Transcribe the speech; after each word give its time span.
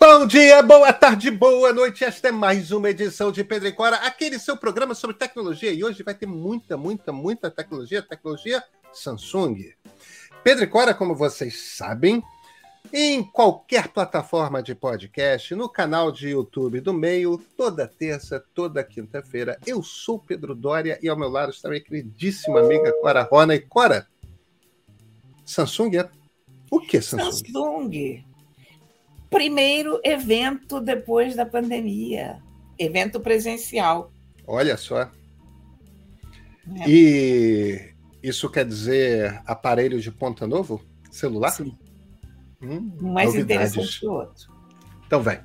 Bom 0.00 0.28
dia, 0.28 0.62
boa 0.62 0.92
tarde, 0.92 1.28
boa 1.28 1.72
noite. 1.72 2.04
Esta 2.04 2.28
é 2.28 2.30
mais 2.30 2.70
uma 2.70 2.88
edição 2.88 3.32
de 3.32 3.42
Pedro 3.42 3.66
e 3.66 3.72
Cora, 3.72 3.96
aquele 3.96 4.38
seu 4.38 4.56
programa 4.56 4.94
sobre 4.94 5.16
tecnologia. 5.16 5.72
E 5.72 5.82
hoje 5.82 6.04
vai 6.04 6.14
ter 6.14 6.24
muita, 6.24 6.76
muita, 6.76 7.10
muita 7.10 7.50
tecnologia, 7.50 8.00
tecnologia 8.00 8.62
Samsung. 8.92 9.74
Pedro 10.44 10.62
e 10.62 10.66
Cora, 10.68 10.94
como 10.94 11.16
vocês 11.16 11.74
sabem, 11.76 12.22
em 12.92 13.24
qualquer 13.24 13.88
plataforma 13.88 14.62
de 14.62 14.72
podcast, 14.72 15.52
no 15.56 15.68
canal 15.68 16.12
de 16.12 16.28
YouTube 16.28 16.80
do 16.80 16.94
Meio, 16.94 17.36
toda 17.56 17.88
terça, 17.88 18.40
toda 18.54 18.84
quinta-feira. 18.84 19.58
Eu 19.66 19.82
sou 19.82 20.16
Pedro 20.16 20.54
Dória 20.54 20.96
e 21.02 21.08
ao 21.08 21.18
meu 21.18 21.28
lado 21.28 21.50
está 21.50 21.68
minha 21.68 21.82
queridíssima 21.82 22.60
amiga 22.60 22.92
Cora 23.00 23.24
Rona. 23.24 23.56
E 23.56 23.60
Cora, 23.60 24.06
Samsung 25.44 25.96
é 25.96 26.08
o 26.70 26.78
que 26.78 27.02
Samsung? 27.02 27.32
Samsung 27.32 28.27
primeiro 29.30 30.00
evento 30.04 30.80
depois 30.80 31.36
da 31.36 31.44
pandemia, 31.44 32.42
evento 32.78 33.20
presencial. 33.20 34.10
Olha 34.46 34.76
só. 34.76 35.02
É. 35.02 35.10
E 36.86 37.94
isso 38.22 38.50
quer 38.50 38.64
dizer 38.64 39.42
aparelho 39.46 40.00
de 40.00 40.10
ponta 40.10 40.46
novo? 40.46 40.82
Celular? 41.10 41.50
Sim. 41.50 41.76
Hum, 42.60 42.92
um 43.00 43.12
mais 43.12 43.32
novidades. 43.32 43.72
interessante 43.72 44.00
que 44.00 44.06
o 44.06 44.12
outro. 44.12 44.52
Então 45.06 45.22
vem. 45.22 45.38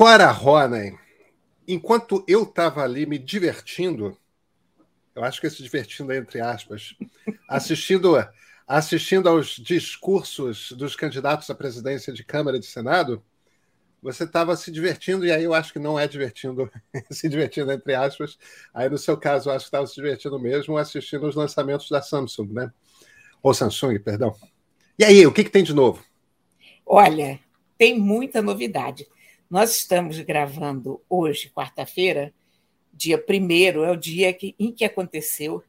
Cora 0.00 0.30
Ronen, 0.30 0.98
enquanto 1.68 2.24
eu 2.26 2.44
estava 2.44 2.82
ali 2.82 3.04
me 3.04 3.18
divertindo, 3.18 4.16
eu 5.14 5.22
acho 5.22 5.38
que 5.38 5.46
esse 5.46 5.62
divertindo 5.62 6.10
é 6.10 6.16
entre 6.16 6.40
aspas, 6.40 6.96
assistindo, 7.46 8.16
assistindo 8.66 9.28
aos 9.28 9.56
discursos 9.56 10.72
dos 10.72 10.96
candidatos 10.96 11.50
à 11.50 11.54
presidência 11.54 12.14
de 12.14 12.24
Câmara 12.24 12.56
e 12.56 12.60
de 12.60 12.64
Senado, 12.64 13.22
você 14.02 14.24
estava 14.24 14.56
se 14.56 14.70
divertindo, 14.70 15.26
e 15.26 15.32
aí 15.32 15.44
eu 15.44 15.52
acho 15.52 15.70
que 15.70 15.78
não 15.78 16.00
é 16.00 16.08
divertindo, 16.08 16.72
se 17.12 17.28
divertindo 17.28 17.70
entre 17.70 17.94
aspas. 17.94 18.38
Aí 18.72 18.88
no 18.88 18.96
seu 18.96 19.18
caso, 19.18 19.50
eu 19.50 19.52
acho 19.52 19.66
que 19.66 19.68
estava 19.68 19.86
se 19.86 19.96
divertindo 19.96 20.40
mesmo 20.40 20.78
assistindo 20.78 21.26
os 21.26 21.34
lançamentos 21.34 21.90
da 21.90 22.00
Samsung, 22.00 22.54
né? 22.54 22.72
Ou 23.42 23.52
Samsung, 23.52 23.98
perdão. 23.98 24.34
E 24.98 25.04
aí, 25.04 25.26
o 25.26 25.32
que, 25.32 25.44
que 25.44 25.50
tem 25.50 25.62
de 25.62 25.74
novo? 25.74 26.02
Olha, 26.86 27.38
tem 27.76 27.98
muita 27.98 28.40
novidade. 28.40 29.06
Nós 29.50 29.74
estamos 29.74 30.16
gravando 30.20 31.02
hoje, 31.08 31.50
quarta-feira, 31.50 32.32
dia 32.92 33.16
1 33.18 33.82
é 33.82 33.90
o 33.90 33.96
dia 33.96 34.32
que, 34.32 34.54
em 34.56 34.70
que 34.70 34.84
aconteceu 34.84 35.60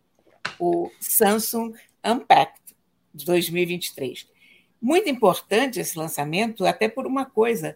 o 0.60 0.92
Samsung 1.00 1.74
Unpacked 2.06 2.62
de 3.12 3.26
2023. 3.26 4.30
Muito 4.80 5.10
importante 5.10 5.80
esse 5.80 5.98
lançamento, 5.98 6.64
até 6.64 6.88
por 6.88 7.08
uma 7.08 7.26
coisa, 7.26 7.76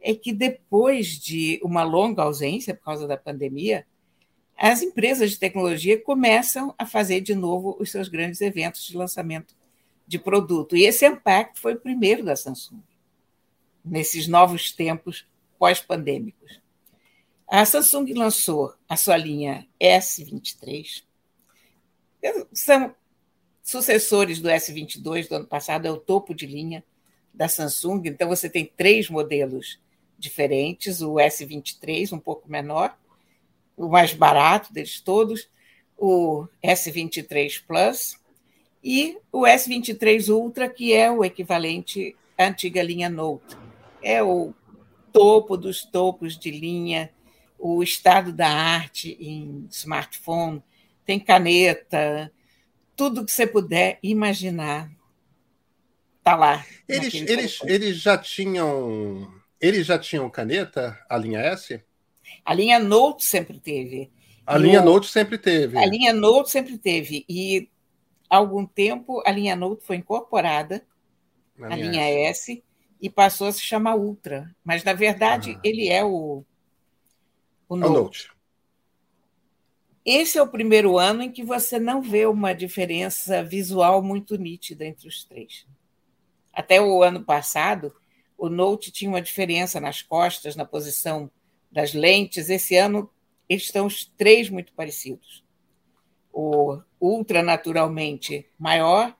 é 0.00 0.14
que 0.14 0.32
depois 0.32 1.18
de 1.18 1.60
uma 1.62 1.82
longa 1.82 2.22
ausência 2.22 2.74
por 2.74 2.84
causa 2.84 3.06
da 3.06 3.18
pandemia, 3.18 3.86
as 4.56 4.80
empresas 4.80 5.32
de 5.32 5.38
tecnologia 5.38 6.00
começam 6.00 6.74
a 6.78 6.86
fazer 6.86 7.20
de 7.20 7.34
novo 7.34 7.76
os 7.78 7.90
seus 7.90 8.08
grandes 8.08 8.40
eventos 8.40 8.86
de 8.86 8.96
lançamento 8.96 9.54
de 10.06 10.18
produto. 10.18 10.74
E 10.74 10.86
esse 10.86 11.06
Unpacked 11.06 11.60
foi 11.60 11.74
o 11.74 11.80
primeiro 11.80 12.24
da 12.24 12.36
Samsung, 12.36 12.80
nesses 13.84 14.26
novos 14.26 14.72
tempos 14.72 15.30
pós-pandêmicos. 15.62 16.60
A 17.46 17.64
Samsung 17.64 18.14
lançou 18.14 18.74
a 18.88 18.96
sua 18.96 19.16
linha 19.16 19.64
S23. 19.80 21.04
São 22.52 22.92
sucessores 23.62 24.40
do 24.40 24.48
S22 24.48 25.28
do 25.28 25.36
ano 25.36 25.46
passado, 25.46 25.86
é 25.86 25.90
o 25.92 25.96
topo 25.96 26.34
de 26.34 26.46
linha 26.46 26.82
da 27.32 27.46
Samsung. 27.46 28.02
Então, 28.06 28.28
você 28.28 28.50
tem 28.50 28.72
três 28.76 29.08
modelos 29.08 29.78
diferentes: 30.18 31.00
o 31.00 31.14
S23, 31.14 32.12
um 32.12 32.18
pouco 32.18 32.50
menor, 32.50 32.98
o 33.76 33.86
mais 33.88 34.12
barato 34.12 34.72
deles 34.72 35.00
todos, 35.00 35.48
o 35.96 36.48
S23 36.60 37.62
Plus 37.64 38.18
e 38.82 39.16
o 39.30 39.42
S23 39.42 40.28
Ultra, 40.28 40.68
que 40.68 40.92
é 40.92 41.08
o 41.08 41.24
equivalente 41.24 42.16
à 42.36 42.46
antiga 42.46 42.82
linha 42.82 43.08
Note. 43.08 43.56
É 44.02 44.20
o 44.24 44.52
topo 45.12 45.56
dos 45.56 45.84
topos 45.84 46.38
de 46.38 46.50
linha, 46.50 47.10
o 47.58 47.82
estado 47.82 48.32
da 48.32 48.48
arte 48.48 49.16
em 49.20 49.66
smartphone, 49.70 50.62
tem 51.04 51.20
caneta, 51.20 52.32
tudo 52.96 53.24
que 53.24 53.32
você 53.32 53.46
puder 53.46 53.98
imaginar 54.02 54.90
está 56.18 56.36
lá. 56.36 56.64
Eles, 56.88 57.14
eles, 57.14 57.58
eles 57.64 57.96
já 57.96 58.16
tinham 58.16 59.32
eles 59.60 59.86
já 59.86 59.96
tinham 59.96 60.28
caneta, 60.28 60.98
a 61.08 61.16
linha 61.16 61.38
S? 61.38 61.80
A 62.44 62.52
linha 62.52 62.80
Note 62.80 63.24
sempre 63.24 63.60
teve. 63.60 64.10
A 64.44 64.58
linha 64.58 64.82
Note 64.82 65.08
sempre 65.08 65.38
teve. 65.38 65.78
A 65.78 65.86
linha 65.86 66.12
Note 66.12 66.50
sempre 66.50 66.76
teve. 66.76 67.24
E 67.28 67.68
há 68.28 68.38
algum 68.38 68.66
tempo 68.66 69.22
a 69.24 69.30
linha 69.30 69.54
Note 69.54 69.84
foi 69.84 69.96
incorporada 69.96 70.84
linha, 71.56 71.76
linha 71.76 72.28
S. 72.28 72.52
S 72.52 72.64
e 73.02 73.10
passou 73.10 73.48
a 73.48 73.52
se 73.52 73.60
chamar 73.60 73.96
Ultra. 73.96 74.54
Mas, 74.64 74.84
na 74.84 74.92
verdade, 74.92 75.58
ele 75.64 75.88
é 75.88 76.04
o, 76.04 76.44
o 77.68 77.76
Note. 77.76 77.84
É 77.84 77.90
o 77.90 78.02
Note. 78.02 78.32
Esse 80.04 80.38
é 80.38 80.42
o 80.42 80.48
primeiro 80.48 80.98
ano 80.98 81.22
em 81.22 81.30
que 81.30 81.44
você 81.44 81.80
não 81.80 82.00
vê 82.00 82.26
uma 82.26 82.52
diferença 82.52 83.42
visual 83.42 84.00
muito 84.02 84.36
nítida 84.36 84.84
entre 84.84 85.08
os 85.08 85.24
três. 85.24 85.66
Até 86.52 86.80
o 86.80 87.02
ano 87.02 87.24
passado, 87.24 87.92
o 88.38 88.48
Note 88.48 88.92
tinha 88.92 89.10
uma 89.10 89.22
diferença 89.22 89.80
nas 89.80 90.00
costas, 90.00 90.54
na 90.54 90.64
posição 90.64 91.28
das 91.70 91.94
lentes. 91.94 92.50
Esse 92.50 92.76
ano, 92.76 93.10
eles 93.48 93.64
estão 93.64 93.86
os 93.86 94.04
três 94.16 94.48
muito 94.48 94.72
parecidos. 94.74 95.44
O 96.32 96.80
Ultra, 97.00 97.42
naturalmente, 97.42 98.48
maior, 98.58 99.16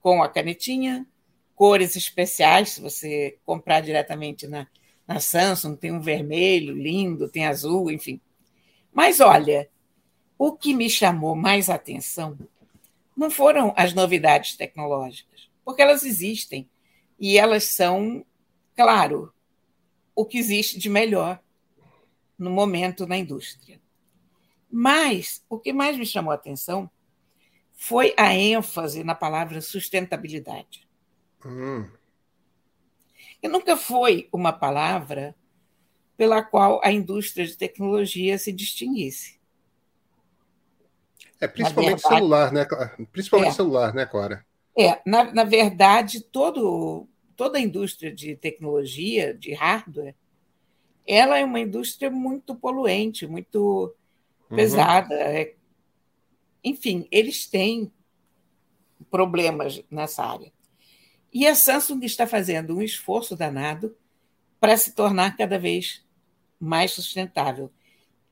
com 0.00 0.22
a 0.22 0.28
canetinha, 0.28 1.06
cores 1.54 1.96
especiais, 1.96 2.70
se 2.70 2.80
você 2.80 3.38
comprar 3.44 3.80
diretamente 3.80 4.46
na, 4.46 4.66
na 5.06 5.20
Samsung, 5.20 5.76
tem 5.76 5.92
um 5.92 6.00
vermelho 6.00 6.74
lindo, 6.74 7.28
tem 7.28 7.46
azul, 7.46 7.90
enfim. 7.90 8.20
Mas 8.92 9.20
olha, 9.20 9.68
o 10.38 10.52
que 10.52 10.74
me 10.74 10.90
chamou 10.90 11.34
mais 11.34 11.70
atenção 11.70 12.38
não 13.16 13.30
foram 13.30 13.72
as 13.76 13.94
novidades 13.94 14.56
tecnológicas, 14.56 15.48
porque 15.64 15.82
elas 15.82 16.04
existem 16.04 16.68
e 17.18 17.38
elas 17.38 17.74
são, 17.74 18.24
claro, 18.76 19.32
o 20.14 20.24
que 20.24 20.38
existe 20.38 20.78
de 20.78 20.88
melhor 20.88 21.40
no 22.38 22.50
momento 22.50 23.06
na 23.06 23.16
indústria. 23.16 23.80
Mas 24.70 25.44
o 25.48 25.58
que 25.58 25.72
mais 25.72 25.96
me 25.96 26.04
chamou 26.04 26.32
a 26.32 26.34
atenção 26.34 26.90
foi 27.74 28.12
a 28.16 28.34
ênfase 28.34 29.04
na 29.04 29.14
palavra 29.14 29.60
sustentabilidade. 29.60 30.88
Hum. 31.44 31.88
E 33.42 33.48
nunca 33.48 33.76
foi 33.76 34.28
uma 34.32 34.52
palavra 34.52 35.34
pela 36.16 36.42
qual 36.42 36.80
a 36.82 36.90
indústria 36.90 37.46
de 37.46 37.56
tecnologia 37.56 38.38
se 38.38 38.52
distinguisse. 38.52 39.38
É, 41.40 41.48
principalmente 41.48 42.00
verdade, 42.00 42.14
celular, 42.16 42.52
né? 42.52 42.66
Principalmente 43.12 43.50
é, 43.50 43.54
celular, 43.54 43.94
né, 43.94 44.06
Cora? 44.06 44.46
É, 44.78 45.00
na, 45.04 45.32
na 45.32 45.44
verdade, 45.44 46.20
todo, 46.20 47.06
toda 47.36 47.58
a 47.58 47.60
indústria 47.60 48.12
de 48.12 48.36
tecnologia, 48.36 49.34
de 49.34 49.52
hardware, 49.52 50.14
ela 51.06 51.38
é 51.38 51.44
uma 51.44 51.60
indústria 51.60 52.10
muito 52.10 52.54
poluente, 52.54 53.26
muito 53.26 53.94
uhum. 54.48 54.56
pesada. 54.56 55.14
É, 55.14 55.54
enfim, 56.62 57.06
eles 57.10 57.46
têm 57.46 57.92
problemas 59.10 59.82
nessa 59.90 60.24
área. 60.24 60.52
E 61.34 61.48
a 61.48 61.54
Samsung 61.56 62.04
está 62.04 62.28
fazendo 62.28 62.76
um 62.76 62.80
esforço 62.80 63.34
danado 63.34 63.96
para 64.60 64.76
se 64.76 64.92
tornar 64.92 65.36
cada 65.36 65.58
vez 65.58 66.04
mais 66.60 66.92
sustentável. 66.92 67.72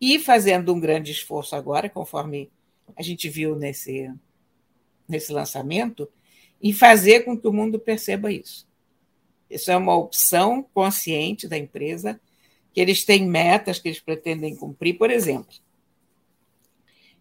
E 0.00 0.20
fazendo 0.20 0.72
um 0.72 0.78
grande 0.78 1.10
esforço 1.10 1.56
agora, 1.56 1.90
conforme 1.90 2.49
a 2.94 3.02
gente 3.02 3.28
viu 3.28 3.56
nesse, 3.56 4.08
nesse 5.08 5.32
lançamento, 5.32 6.08
em 6.62 6.72
fazer 6.72 7.25
com 7.25 7.37
que 7.37 7.49
o 7.49 7.52
mundo 7.52 7.76
perceba 7.76 8.31
isso. 8.31 8.69
Isso 9.50 9.72
é 9.72 9.76
uma 9.76 9.96
opção 9.96 10.62
consciente 10.72 11.49
da 11.49 11.58
empresa, 11.58 12.20
que 12.72 12.81
eles 12.81 13.04
têm 13.04 13.26
metas 13.26 13.81
que 13.81 13.88
eles 13.88 14.00
pretendem 14.00 14.54
cumprir. 14.54 14.96
Por 14.96 15.10
exemplo, 15.10 15.52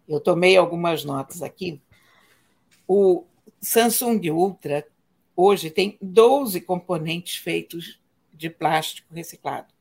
eu 0.08 0.20
tomei 0.20 0.56
algumas 0.56 1.04
notas 1.04 1.42
aqui. 1.42 1.80
O 2.86 3.24
Samsung 3.60 4.30
Ultra 4.30 4.86
hoje 5.36 5.70
tem 5.70 5.98
12 6.00 6.60
componentes 6.60 7.36
feitos 7.36 8.00
de 8.32 8.50
plástico 8.50 9.14
reciclado. 9.14 9.72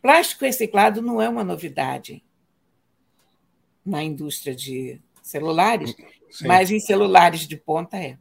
Plástico 0.00 0.44
reciclado 0.44 1.02
não 1.02 1.20
é 1.20 1.28
uma 1.28 1.44
novidade 1.44 2.22
na 3.84 4.02
indústria 4.02 4.54
de 4.54 5.00
celulares, 5.22 5.94
Sim. 6.30 6.46
mas 6.46 6.70
em 6.70 6.80
celulares 6.80 7.46
de 7.46 7.56
ponta 7.56 7.96
é. 7.96 8.18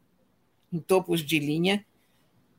Em 0.72 0.80
topos 0.80 1.22
de 1.22 1.40
linha 1.40 1.86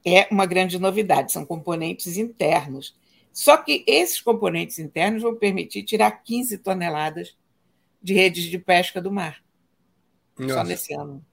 é 0.04 0.26
uma 0.30 0.46
grande 0.46 0.78
novidade, 0.78 1.32
são 1.32 1.44
componentes 1.44 2.16
internos. 2.16 2.96
Só 3.32 3.56
que 3.56 3.84
esses 3.86 4.20
componentes 4.20 4.78
internos 4.78 5.22
vão 5.22 5.36
permitir 5.36 5.84
tirar 5.84 6.10
15 6.10 6.58
toneladas 6.58 7.36
de 8.02 8.14
redes 8.14 8.44
de 8.44 8.58
pesca 8.58 9.00
do 9.00 9.12
mar. 9.12 9.42
Nossa. 10.38 10.54
Só 10.54 10.64
nesse 10.64 10.94
ano. 10.94 11.24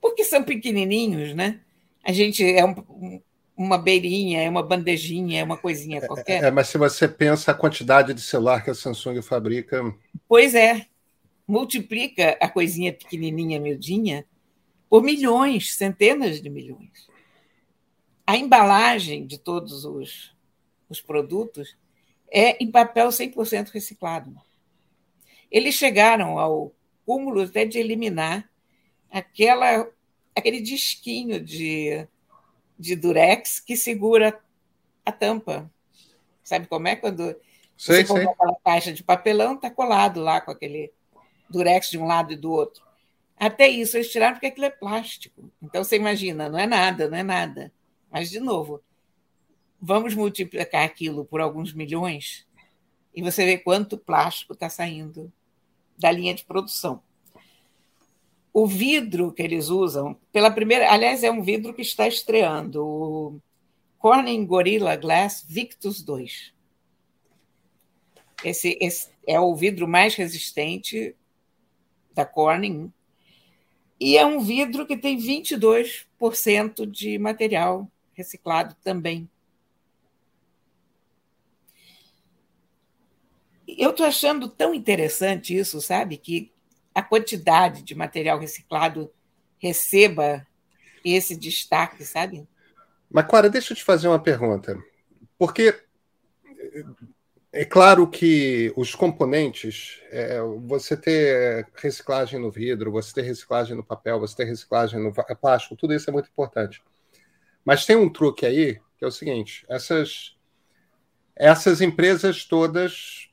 Porque 0.00 0.24
são 0.24 0.42
pequenininhos, 0.42 1.34
né? 1.34 1.60
A 2.04 2.12
gente 2.12 2.44
é 2.44 2.64
um, 2.64 3.20
uma 3.56 3.78
beirinha, 3.78 4.42
é 4.42 4.48
uma 4.48 4.62
bandejinha, 4.62 5.40
é 5.40 5.44
uma 5.44 5.56
coisinha 5.56 5.98
é, 5.98 6.06
qualquer. 6.06 6.44
É, 6.44 6.50
mas 6.50 6.68
se 6.68 6.76
você 6.76 7.08
pensa 7.08 7.50
a 7.50 7.54
quantidade 7.54 8.12
de 8.12 8.20
celular 8.20 8.62
que 8.62 8.70
a 8.70 8.74
Samsung 8.74 9.22
fabrica. 9.22 9.82
Pois 10.28 10.54
é. 10.54 10.86
Multiplica 11.48 12.36
a 12.40 12.48
coisinha 12.48 12.92
pequenininha, 12.92 13.60
miudinha, 13.60 14.26
por 14.90 15.02
milhões, 15.02 15.74
centenas 15.74 16.40
de 16.40 16.50
milhões. 16.50 17.08
A 18.26 18.36
embalagem 18.36 19.26
de 19.26 19.38
todos 19.38 19.84
os, 19.84 20.34
os 20.88 21.00
produtos 21.00 21.76
é 22.30 22.62
em 22.62 22.70
papel 22.70 23.08
100% 23.08 23.70
reciclado. 23.70 24.34
Eles 25.50 25.76
chegaram 25.76 26.38
ao 26.38 26.74
cúmulo 27.04 27.42
até 27.42 27.64
de 27.64 27.78
eliminar 27.78 28.50
aquela, 29.10 29.88
aquele 30.34 30.60
disquinho 30.60 31.40
de, 31.40 32.06
de 32.78 32.96
durex 32.96 33.60
que 33.60 33.76
segura 33.76 34.38
a 35.04 35.12
tampa. 35.12 35.70
Sabe 36.42 36.66
como 36.66 36.88
é? 36.88 36.96
Quando 36.96 37.36
sei, 37.76 38.04
você 38.04 38.04
compra 38.04 38.30
aquela 38.30 38.56
caixa 38.64 38.92
de 38.92 39.02
papelão, 39.02 39.54
está 39.54 39.70
colado 39.70 40.20
lá 40.20 40.40
com 40.40 40.50
aquele 40.50 40.92
durex 41.48 41.90
de 41.90 41.98
um 41.98 42.06
lado 42.06 42.32
e 42.32 42.36
do 42.36 42.50
outro. 42.50 42.84
Até 43.36 43.68
isso 43.68 43.96
eles 43.96 44.10
tiraram 44.10 44.34
porque 44.34 44.46
aquilo 44.46 44.66
é 44.66 44.70
plástico. 44.70 45.50
Então 45.62 45.84
você 45.84 45.96
imagina, 45.96 46.48
não 46.48 46.58
é 46.58 46.66
nada, 46.66 47.08
não 47.08 47.18
é 47.18 47.22
nada. 47.22 47.72
Mas, 48.10 48.30
de 48.30 48.40
novo, 48.40 48.82
vamos 49.80 50.14
multiplicar 50.14 50.84
aquilo 50.84 51.24
por 51.24 51.40
alguns 51.40 51.72
milhões 51.72 52.46
e 53.16 53.22
você 53.22 53.46
vê 53.46 53.58
quanto 53.58 53.96
plástico 53.96 54.52
está 54.52 54.68
saindo 54.68 55.32
da 55.98 56.10
linha 56.10 56.34
de 56.34 56.44
produção. 56.44 57.02
O 58.58 58.66
vidro 58.66 59.34
que 59.34 59.42
eles 59.42 59.68
usam, 59.68 60.18
pela 60.32 60.50
primeira, 60.50 60.90
aliás, 60.90 61.22
é 61.22 61.30
um 61.30 61.42
vidro 61.42 61.74
que 61.74 61.82
está 61.82 62.08
estreando, 62.08 62.82
o 62.82 63.38
Corning 63.98 64.46
Gorilla 64.46 64.96
Glass 64.96 65.44
Victus 65.46 66.02
2. 66.02 66.54
Esse, 68.42 68.78
esse 68.80 69.10
é 69.26 69.38
o 69.38 69.54
vidro 69.54 69.86
mais 69.86 70.14
resistente 70.14 71.14
da 72.14 72.24
Corning 72.24 72.90
e 74.00 74.16
é 74.16 74.24
um 74.24 74.40
vidro 74.40 74.86
que 74.86 74.96
tem 74.96 75.18
22% 75.18 76.86
de 76.86 77.18
material 77.18 77.86
reciclado 78.14 78.74
também. 78.82 79.28
Eu 83.68 83.90
estou 83.90 84.06
achando 84.06 84.48
tão 84.48 84.72
interessante 84.72 85.54
isso, 85.54 85.78
sabe? 85.82 86.16
Que 86.16 86.55
a 86.96 87.02
quantidade 87.02 87.82
de 87.82 87.94
material 87.94 88.38
reciclado 88.38 89.12
receba 89.58 90.46
esse 91.04 91.36
destaque, 91.36 92.02
sabe? 92.06 92.48
Mas, 93.10 93.26
Clara, 93.26 93.50
deixa 93.50 93.74
eu 93.74 93.76
te 93.76 93.84
fazer 93.84 94.08
uma 94.08 94.18
pergunta. 94.18 94.82
Porque 95.36 95.78
é 97.52 97.66
claro 97.66 98.08
que 98.08 98.72
os 98.74 98.94
componentes, 98.94 100.00
é, 100.10 100.40
você 100.64 100.96
ter 100.96 101.68
reciclagem 101.74 102.40
no 102.40 102.50
vidro, 102.50 102.90
você 102.90 103.12
ter 103.12 103.22
reciclagem 103.22 103.76
no 103.76 103.84
papel, 103.84 104.18
você 104.18 104.34
ter 104.34 104.44
reciclagem 104.44 104.98
no 104.98 105.12
plástico, 105.12 105.76
tudo 105.76 105.92
isso 105.92 106.08
é 106.08 106.12
muito 106.14 106.30
importante. 106.30 106.82
Mas 107.62 107.84
tem 107.84 107.94
um 107.94 108.08
truque 108.08 108.46
aí, 108.46 108.80
que 108.96 109.04
é 109.04 109.06
o 109.06 109.12
seguinte: 109.12 109.66
essas, 109.68 110.34
essas 111.36 111.82
empresas 111.82 112.46
todas 112.46 113.25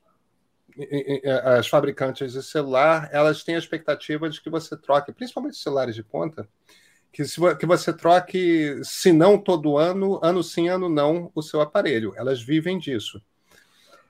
as 1.56 1.68
fabricantes 1.68 2.34
de 2.34 2.44
celular, 2.44 3.10
elas 3.12 3.44
têm 3.44 3.56
a 3.56 3.60
expectativa 3.60 4.30
de 4.30 4.42
que 4.42 4.50
você 4.50 4.76
troque, 4.76 5.12
principalmente 5.12 5.58
celulares 5.58 5.96
de 5.96 6.04
ponta, 6.04 6.48
que, 7.12 7.24
se, 7.26 7.40
que 7.58 7.66
você 7.66 7.94
troque, 7.94 8.80
se 8.84 9.14
não 9.14 9.38
todo 9.38 9.78
ano, 9.78 10.20
ano 10.24 10.44
sim, 10.44 10.68
ano 10.68 10.90
não, 10.90 11.32
o 11.36 11.42
seu 11.42 11.62
aparelho. 11.62 12.14
Elas 12.18 12.42
vivem 12.42 12.80
disso. 12.80 13.22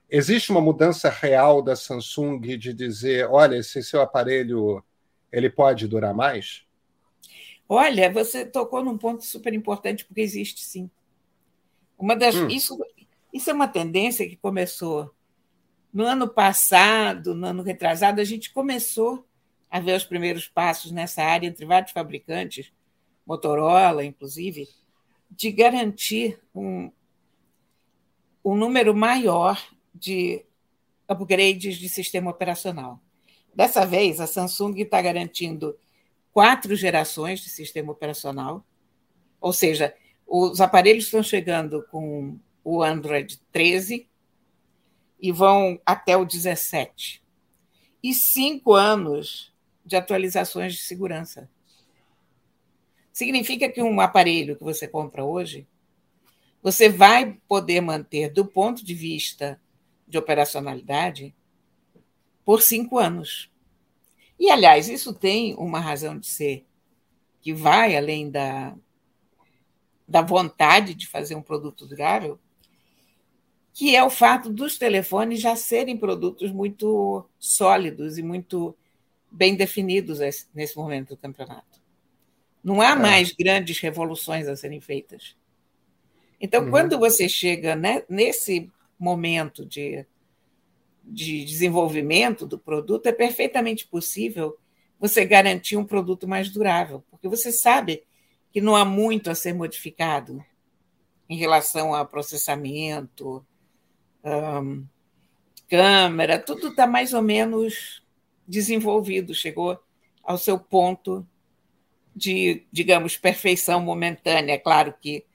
Existe 0.10 0.52
uma 0.52 0.62
mudança 0.62 1.10
real 1.10 1.62
da 1.62 1.76
Samsung 1.76 2.40
de 2.58 2.74
dizer, 2.74 3.28
olha, 3.30 3.58
esse 3.58 3.84
seu 3.84 4.02
aparelho 4.02 4.84
ele 5.32 5.50
pode 5.50 5.88
durar 5.88 6.14
mais? 6.14 6.64
Olha, 7.68 8.12
você 8.12 8.46
tocou 8.46 8.84
num 8.84 8.98
ponto 8.98 9.26
super 9.26 9.54
importante, 9.54 10.06
porque 10.06 10.22
existe 10.22 10.64
sim. 10.64 10.90
Uma 11.98 12.16
das, 12.16 12.36
hum. 12.36 12.48
isso, 12.48 12.78
isso 13.34 13.50
é 13.50 13.54
uma 13.54 13.68
tendência 13.68 14.28
que 14.30 14.36
começou 14.36 15.12
no 15.94 16.06
ano 16.06 16.28
passado, 16.28 17.36
no 17.36 17.46
ano 17.46 17.62
retrasado, 17.62 18.20
a 18.20 18.24
gente 18.24 18.52
começou 18.52 19.28
a 19.70 19.80
ver 19.80 19.96
os 19.96 20.04
primeiros 20.04 20.48
passos 20.48 20.92
nessa 20.92 21.24
área 21.24 21.48
entre 21.48 21.66
vários 21.66 21.92
fabricantes, 21.92 22.74
Motorola, 23.26 24.04
inclusive, 24.04 24.68
de 25.30 25.52
garantir 25.52 26.40
um, 26.54 26.92
um 28.44 28.56
número 28.56 28.94
maior 28.96 29.62
de 29.94 30.44
upgrades 31.08 31.78
de 31.78 31.88
sistema 31.88 32.32
operacional. 32.32 33.00
Dessa 33.56 33.86
vez, 33.86 34.20
a 34.20 34.28
Samsung 34.28 34.80
está 34.80 35.02
garantindo 35.02 35.78
quatro 36.32 36.76
gerações 36.76 37.40
de 37.40 37.50
sistema 37.50 37.92
operacional, 37.92 38.66
ou 39.40 39.54
seja, 39.54 39.94
os 40.26 40.60
aparelhos 40.60 41.06
estão 41.06 41.22
chegando 41.22 41.84
com 41.92 42.40
o 42.64 42.82
Android 42.82 43.40
13, 43.52 44.10
e 45.24 45.32
vão 45.32 45.80
até 45.86 46.18
o 46.18 46.26
17. 46.26 47.24
E 48.04 48.14
cinco 48.14 48.74
anos 48.74 49.54
de 49.86 49.96
atualizações 49.96 50.74
de 50.74 50.82
segurança. 50.82 51.50
Significa 53.14 53.70
que 53.70 53.82
um 53.82 54.02
aparelho 54.02 54.58
que 54.58 54.64
você 54.66 54.86
compra 54.86 55.24
hoje, 55.24 55.66
você 56.62 56.90
vai 56.90 57.40
poder 57.48 57.80
manter, 57.80 58.34
do 58.34 58.46
ponto 58.46 58.84
de 58.84 58.94
vista 58.94 59.62
de 60.06 60.18
operacionalidade, 60.18 61.34
por 62.44 62.62
cinco 62.62 63.00
anos. 63.00 63.50
E, 64.38 64.50
aliás, 64.50 64.90
isso 64.90 65.14
tem 65.14 65.56
uma 65.56 65.80
razão 65.80 66.20
de 66.20 66.28
ser 66.28 66.66
que 67.40 67.54
vai 67.54 67.96
além 67.96 68.30
da, 68.30 68.76
da 70.06 70.22
vontade 70.22 70.94
de 70.94 71.08
fazer 71.08 71.36
um 71.36 71.42
produto 71.42 71.88
durável, 71.88 72.38
que 73.74 73.96
é 73.96 74.04
o 74.04 74.10
fato 74.10 74.50
dos 74.50 74.78
telefones 74.78 75.42
já 75.42 75.56
serem 75.56 75.98
produtos 75.98 76.52
muito 76.52 77.28
sólidos 77.40 78.18
e 78.20 78.24
muito 78.24 78.76
bem 79.32 79.56
definidos 79.56 80.20
nesse 80.54 80.78
momento 80.78 81.10
do 81.10 81.18
campeonato. 81.18 81.82
Não 82.64 82.80
há 82.80 82.92
é. 82.92 82.96
mais 82.96 83.32
grandes 83.32 83.80
revoluções 83.80 84.48
a 84.48 84.56
serem 84.56 84.80
feitas. 84.80 85.36
Então, 86.40 86.66
uhum. 86.66 86.70
quando 86.70 87.00
você 87.00 87.28
chega 87.28 87.76
né, 87.76 88.04
nesse 88.08 88.72
momento 89.00 89.66
de, 89.66 90.06
de 91.04 91.44
desenvolvimento 91.44 92.46
do 92.46 92.60
produto, 92.60 93.08
é 93.08 93.12
perfeitamente 93.12 93.88
possível 93.88 94.56
você 95.00 95.26
garantir 95.26 95.78
um 95.78 95.86
produto 95.86 96.28
mais 96.28 96.50
durável, 96.50 97.04
porque 97.10 97.28
você 97.28 97.52
sabe 97.52 98.04
que 98.52 98.62
não 98.62 98.76
há 98.76 98.86
muito 98.86 99.32
a 99.32 99.36
ser 99.36 99.54
modificado 99.54 100.46
em 101.28 101.36
relação 101.36 101.96
ao 101.96 102.06
processamento, 102.06 103.46
um, 104.24 104.86
câmera, 105.70 106.40
tudo 106.40 106.70
está 106.70 106.86
mais 106.88 107.14
ou 107.14 107.22
menos 107.22 108.04
desenvolvido, 108.48 109.34
chegou 109.34 109.80
ao 110.24 110.38
seu 110.38 110.60
ponto 110.60 111.26
de, 112.16 112.64
digamos, 112.72 113.18
perfeição 113.18 113.82
momentânea. 113.82 114.54
É 114.54 114.58
claro 114.58 114.94
que 115.02 115.26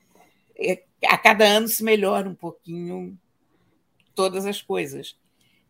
é, 0.57 0.83
a 1.07 1.19
cada 1.19 1.45
ano 1.45 1.69
se 1.69 1.83
melhora 1.83 2.29
um 2.29 2.35
pouquinho 2.35 3.19
todas 4.15 4.47
as 4.47 4.63
coisas, 4.63 5.17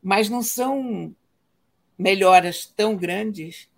mas 0.02 0.28
não 0.28 0.42
são 0.42 1.14
melhoras 1.98 2.66
tão 2.66 2.96
grandes 2.96 3.68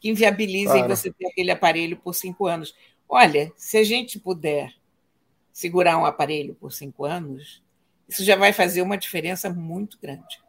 que 0.00 0.08
inviabilizem 0.08 0.78
claro. 0.78 0.88
você 0.96 1.12
ter 1.12 1.26
aquele 1.26 1.50
aparelho 1.50 1.96
por 1.96 2.14
cinco 2.14 2.46
anos. 2.46 2.74
Olha, 3.08 3.52
se 3.56 3.78
a 3.78 3.84
gente 3.84 4.18
puder 4.18 4.74
segurar 5.52 5.96
um 5.98 6.04
aparelho 6.04 6.54
por 6.54 6.72
cinco 6.72 7.04
anos, 7.04 7.62
isso 8.08 8.24
já 8.24 8.36
vai 8.36 8.52
fazer 8.52 8.82
uma 8.82 8.96
diferença 8.96 9.50
muito 9.50 9.98
grande. 10.00 10.40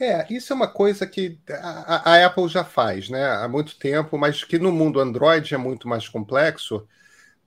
É, 0.00 0.26
isso 0.32 0.52
é 0.52 0.56
uma 0.56 0.66
coisa 0.66 1.06
que 1.06 1.38
a, 1.48 2.12
a, 2.12 2.26
Apple 2.26 2.48
já 2.48 2.64
faz 2.64 3.08
né, 3.08 3.24
há 3.24 3.46
muito 3.46 3.78
tempo, 3.78 4.18
mas 4.18 4.42
que 4.42 4.58
no 4.58 4.72
mundo 4.72 4.98
Android 4.98 5.54
é 5.54 5.58
muito 5.58 5.86
mais 5.86 6.08
complexo, 6.08 6.88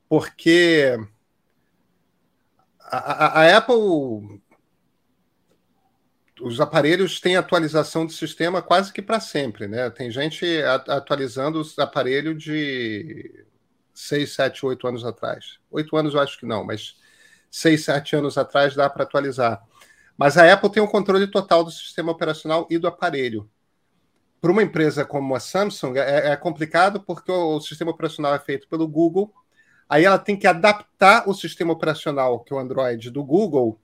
porque 0.08 0.98
a, 2.80 2.98
a, 2.98 3.42
a 3.42 3.58
Apple 3.58 4.42
os 6.42 6.60
aparelhos 6.60 7.20
têm 7.20 7.38
atualização 7.38 8.06
do 8.06 8.12
sistema 8.12 8.62
quase 8.62 8.92
que 8.92 9.02
para 9.02 9.20
sempre, 9.20 9.68
né? 9.68 9.90
Tem 9.90 10.12
gente 10.12 10.46
atualizando 10.88 11.60
os 11.60 11.80
aparelhos 11.80 12.42
de 12.44 13.46
6, 13.94 14.34
7, 14.34 14.66
8 14.66 14.88
anos 14.88 15.06
atrás. 15.06 15.60
8 15.72 15.96
anos 15.96 16.14
eu 16.14 16.20
acho 16.20 16.38
que 16.38 16.46
não, 16.46 16.64
mas 16.64 16.98
6, 17.50 17.84
7 17.84 18.16
anos 18.16 18.38
atrás 18.38 18.76
dá 18.76 18.90
para 18.90 19.04
atualizar. 19.04 19.64
Mas 20.18 20.38
a 20.38 20.52
Apple 20.52 20.72
tem 20.72 20.82
o 20.82 20.86
um 20.86 20.90
controle 20.90 21.28
total 21.28 21.64
do 21.64 21.72
sistema 21.72 22.12
operacional 22.12 22.68
e 22.70 22.78
do 22.78 22.88
aparelho. 22.88 23.50
Para 24.40 24.52
uma 24.52 24.64
empresa 24.64 25.04
como 25.04 25.36
a 25.36 25.40
Samsung 25.40 25.98
é, 25.98 26.32
é 26.32 26.36
complicado 26.38 27.02
porque 27.02 27.32
o, 27.32 27.58
o 27.58 27.62
sistema 27.62 27.92
operacional 27.92 28.34
é 28.34 28.40
feito 28.40 28.68
pelo 28.68 28.88
Google, 28.88 29.34
aí 29.90 30.06
ela 30.06 30.20
tem 30.20 30.38
que 30.38 30.48
adaptar 30.48 31.28
o 31.28 31.34
sistema 31.34 31.74
operacional, 31.74 32.40
que 32.40 32.54
é 32.54 32.56
o 32.56 32.60
Android 32.60 33.10
do 33.10 33.24
Google, 33.24 33.80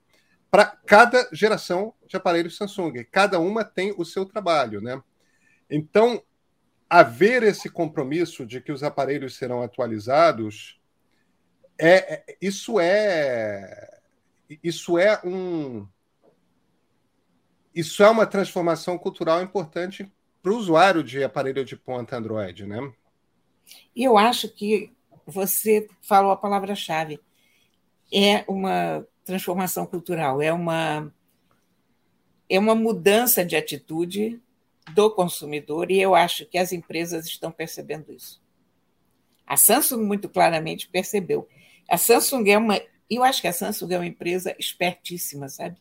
para 0.49 0.65
cada 0.65 1.29
geração 1.31 1.93
de 2.05 2.17
aparelhos 2.17 2.57
Samsung. 2.57 3.05
Cada 3.09 3.39
uma 3.39 3.63
tem 3.63 3.93
o 3.97 4.03
seu 4.03 4.25
trabalho, 4.25 4.81
né? 4.81 5.01
Então, 5.69 6.21
haver 6.89 7.41
esse 7.41 7.69
compromisso 7.69 8.45
de 8.45 8.59
que 8.59 8.71
os 8.71 8.83
aparelhos 8.83 9.37
serão 9.37 9.61
atualizados, 9.61 10.80
é, 11.81 12.23
é 12.29 12.37
isso 12.41 12.79
é 12.79 13.99
isso 14.63 14.97
é 14.97 15.19
um 15.23 15.87
isso 17.73 18.03
é 18.03 18.09
uma 18.09 18.25
transformação 18.25 18.97
cultural 18.97 19.41
importante 19.41 20.11
para 20.41 20.51
o 20.51 20.57
usuário 20.57 21.03
de 21.03 21.23
aparelho 21.23 21.63
de 21.63 21.75
ponta 21.75 22.17
Android, 22.17 22.65
né? 22.65 22.91
Eu 23.95 24.17
acho 24.17 24.49
que 24.49 24.91
você 25.25 25.87
falou 26.01 26.31
a 26.31 26.37
palavra-chave. 26.37 27.19
É 28.13 28.43
uma 28.47 29.07
transformação 29.23 29.85
cultural, 29.85 30.41
é 30.41 30.51
uma 30.51 31.13
é 32.49 32.59
uma 32.59 32.75
mudança 32.75 33.45
de 33.45 33.55
atitude 33.55 34.41
do 34.93 35.09
consumidor 35.09 35.89
e 35.89 36.01
eu 36.01 36.13
acho 36.13 36.45
que 36.45 36.57
as 36.57 36.73
empresas 36.73 37.25
estão 37.25 37.49
percebendo 37.49 38.11
isso. 38.11 38.41
A 39.47 39.55
Samsung 39.55 40.03
muito 40.03 40.27
claramente 40.27 40.89
percebeu. 40.89 41.47
A 41.91 41.97
Samsung 41.97 42.49
é 42.49 42.57
uma, 42.57 42.81
eu 43.09 43.21
acho 43.21 43.41
que 43.41 43.49
a 43.49 43.51
Samsung 43.51 43.93
é 43.93 43.97
uma 43.97 44.07
empresa 44.07 44.55
espertíssima, 44.57 45.49
sabe? 45.49 45.75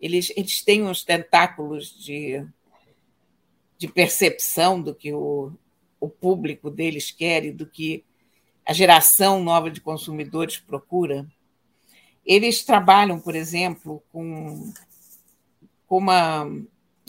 Eles, 0.00 0.32
eles 0.36 0.60
têm 0.60 0.82
uns 0.82 1.04
tentáculos 1.04 1.96
de, 2.04 2.44
de 3.78 3.86
percepção 3.86 4.82
do 4.82 4.92
que 4.92 5.12
o, 5.12 5.52
o 6.00 6.08
público 6.08 6.68
deles 6.68 7.12
quer 7.12 7.44
e 7.44 7.52
do 7.52 7.64
que 7.64 8.04
a 8.66 8.72
geração 8.72 9.40
nova 9.40 9.70
de 9.70 9.80
consumidores 9.80 10.56
procura. 10.56 11.24
Eles 12.24 12.64
trabalham, 12.64 13.20
por 13.20 13.36
exemplo, 13.36 14.02
com, 14.10 14.72
com 15.86 15.98
uma 15.98 16.50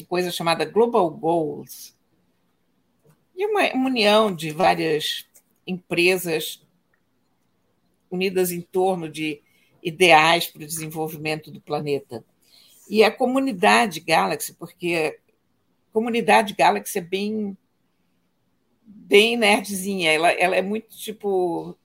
coisa 0.07 0.29
chamada 0.29 0.63
Global 0.63 1.09
Goals, 1.09 1.97
e 3.35 3.47
uma, 3.47 3.73
uma 3.73 3.89
união 3.89 4.31
de 4.31 4.51
várias 4.51 5.25
empresas 5.65 6.61
unidas 8.09 8.51
em 8.51 8.61
torno 8.61 9.09
de 9.09 9.41
ideais 9.81 10.47
para 10.47 10.63
o 10.63 10.65
desenvolvimento 10.65 11.51
do 11.51 11.61
planeta. 11.61 12.23
E 12.89 13.03
a 13.03 13.11
comunidade 13.11 13.99
Galaxy, 13.99 14.53
porque 14.53 15.17
a 15.89 15.93
comunidade 15.93 16.53
Galaxy 16.53 16.97
é 16.97 17.01
bem 17.01 17.57
bem 18.89 19.35
nerdzinha, 19.35 20.11
ela, 20.11 20.31
ela 20.31 20.55
é 20.55 20.61
muito 20.61 20.95
tipo 20.97 21.77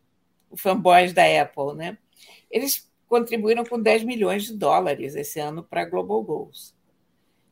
o 0.49 0.57
fanboys 0.57 1.13
da 1.13 1.25
Apple, 1.43 1.75
né? 1.75 1.99
Eles 2.51 2.89
contribuíram 3.09 3.65
com 3.65 3.81
10 3.81 4.05
milhões 4.05 4.45
de 4.45 4.55
dólares 4.55 5.17
esse 5.17 5.41
ano 5.41 5.63
para 5.63 5.83
a 5.83 5.85
Global 5.85 6.23
Goals. 6.23 6.75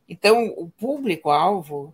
Então, 0.07 0.53
o 0.57 0.69
público-alvo 0.69 1.93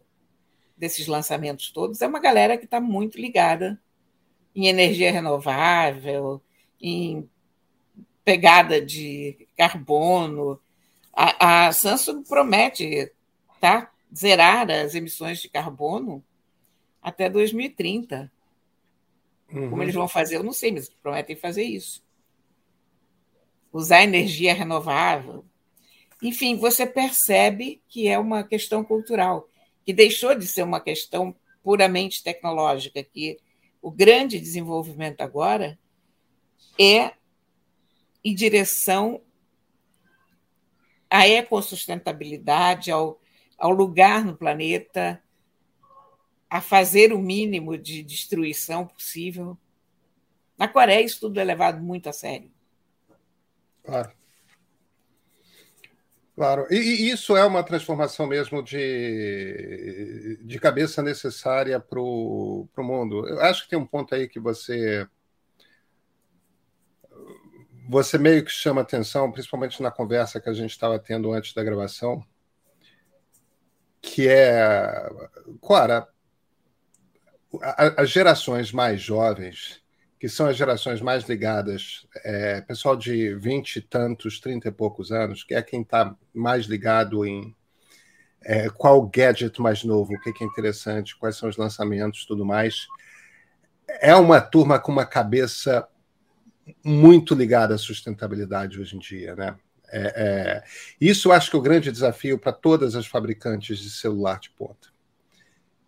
desses 0.76 1.08
lançamentos 1.08 1.72
todos 1.72 2.02
é 2.02 2.08
uma 2.08 2.20
galera 2.20 2.58
que 2.58 2.66
está 2.66 2.80
muito 2.80 3.20
ligada 3.20 3.80
em 4.56 4.68
energia 4.68 5.12
renovável, 5.12 6.42
em 6.82 7.30
pegada 8.24 8.82
de 8.82 9.48
carbono. 9.58 10.60
A, 11.14 11.68
a 11.68 11.72
Samsung 11.72 12.24
promete 12.24 13.12
tá, 13.60 13.92
zerar 14.16 14.70
as 14.70 14.96
emissões 14.96 15.42
de 15.42 15.50
carbono 15.50 16.24
até 17.02 17.30
2030. 17.30 18.32
Uhum. 19.52 19.70
Como 19.70 19.82
eles 19.82 19.96
vão 19.96 20.08
fazer, 20.08 20.36
eu 20.36 20.44
não 20.44 20.54
sei, 20.54 20.72
mas 20.72 20.90
prometem 20.90 21.36
fazer 21.36 21.64
isso 21.64 22.06
usar 23.72 24.04
energia 24.04 24.54
renovável. 24.54 25.46
Enfim, 26.22 26.58
você 26.58 26.86
percebe 26.86 27.82
que 27.88 28.08
é 28.08 28.18
uma 28.18 28.44
questão 28.44 28.84
cultural, 28.84 29.48
que 29.86 29.94
deixou 29.94 30.34
de 30.34 30.48
ser 30.48 30.64
uma 30.64 30.80
questão 30.80 31.36
puramente 31.64 32.24
tecnológica, 32.24 33.04
que 33.04 33.38
o 33.82 33.92
grande 33.92 34.40
desenvolvimento 34.40 35.22
agora 35.22 35.78
é 36.80 37.14
em 38.24 38.36
direção 38.36 39.22
à 41.10 41.28
ecossustentabilidade, 41.28 42.92
ao, 42.92 43.20
ao 43.58 43.72
lugar 43.72 44.26
no 44.26 44.36
planeta, 44.36 45.22
a 46.50 46.62
fazer 46.62 47.14
o 47.14 47.20
mínimo 47.20 47.78
de 47.78 48.04
destruição 48.04 48.86
possível. 48.86 49.58
Na 50.58 50.68
Coreia, 50.68 51.06
isso 51.06 51.20
tudo 51.20 51.40
é 51.40 51.44
levado 51.44 51.82
muito 51.82 52.10
a 52.10 52.14
sério. 52.14 52.52
Claro. 53.84 54.12
Claro, 56.36 56.68
e, 56.70 57.10
isso 57.10 57.36
é 57.36 57.44
uma 57.44 57.64
transformação 57.64 58.28
mesmo 58.28 58.62
de, 58.62 60.38
de 60.44 60.60
cabeça 60.60 61.02
necessária 61.02 61.80
para 61.80 62.00
o 62.00 62.68
mundo. 62.78 63.28
Eu 63.28 63.42
acho 63.42 63.64
que 63.64 63.70
tem 63.70 63.80
um 63.80 63.88
ponto 63.88 64.14
aí 64.14 64.28
que 64.28 64.40
você 64.40 65.08
você 67.88 68.18
meio 68.18 68.44
que 68.44 68.52
chama 68.52 68.82
atenção, 68.82 69.32
principalmente 69.32 69.82
na 69.82 69.92
conversa 69.92 70.40
que 70.40 70.50
a 70.50 70.54
gente 70.54 70.72
estava 70.72 71.00
tendo 71.00 71.32
antes 71.32 71.54
da 71.54 71.64
gravação, 71.64 72.24
que 74.02 74.28
é, 74.28 75.10
Cora, 75.60 76.08
as 77.98 78.10
gerações 78.10 78.72
mais 78.72 79.02
jovens 79.02 79.82
que 80.20 80.28
são 80.28 80.48
as 80.48 80.58
gerações 80.58 81.00
mais 81.00 81.24
ligadas, 81.26 82.08
é, 82.24 82.62
pessoal 82.62 82.96
de 82.96 83.36
20 83.36 83.76
e 83.76 83.82
tantos, 83.82 84.40
30 84.40 84.68
e 84.68 84.72
poucos 84.72 85.12
anos, 85.12 85.44
que 85.44 85.54
é 85.54 85.62
quem 85.62 85.82
está 85.82 86.16
mais 86.34 86.66
ligado 86.66 87.24
em 87.24 87.56
é, 88.42 88.70
qual 88.70 89.06
gadget 89.08 89.62
mais 89.62 89.84
novo, 89.84 90.14
o 90.14 90.20
que, 90.20 90.34
que 90.34 90.44
é 90.44 90.48
interessante, 90.48 91.18
quais 91.18 91.36
são 91.36 91.48
os 91.48 91.58
lançamentos 91.58 92.26
tudo 92.26 92.46
mais. 92.46 92.88
É 94.02 94.16
uma 94.16 94.42
turma 94.42 94.80
com 94.80 94.92
uma 94.92 95.06
cabeça 95.06 95.88
muito 96.84 97.34
ligada 97.36 97.76
à 97.76 97.78
sustentabilidade 97.78 98.80
hoje 98.80 98.96
em 98.96 99.00
dia, 99.00 99.36
né? 99.36 99.56
É, 99.90 100.14
é, 100.16 100.64
isso 101.00 101.30
eu 101.30 101.32
acho 101.32 101.50
que 101.50 101.56
é 101.56 101.60
o 101.60 101.62
grande 101.62 101.92
desafio 101.92 102.38
para 102.38 102.52
todas 102.52 102.94
as 102.94 103.08
fabricantes 103.08 103.80
de 103.80 103.90
celular 103.90 104.38
de 104.38 104.50
ponta, 104.50 104.90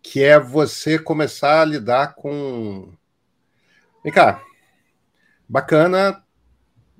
que 0.02 0.22
é 0.22 0.40
você 0.40 0.98
começar 0.98 1.60
a 1.60 1.64
lidar 1.66 2.14
com 2.14 2.94
Vem 4.02 4.12
cá. 4.12 4.42
Bacana. 5.48 6.24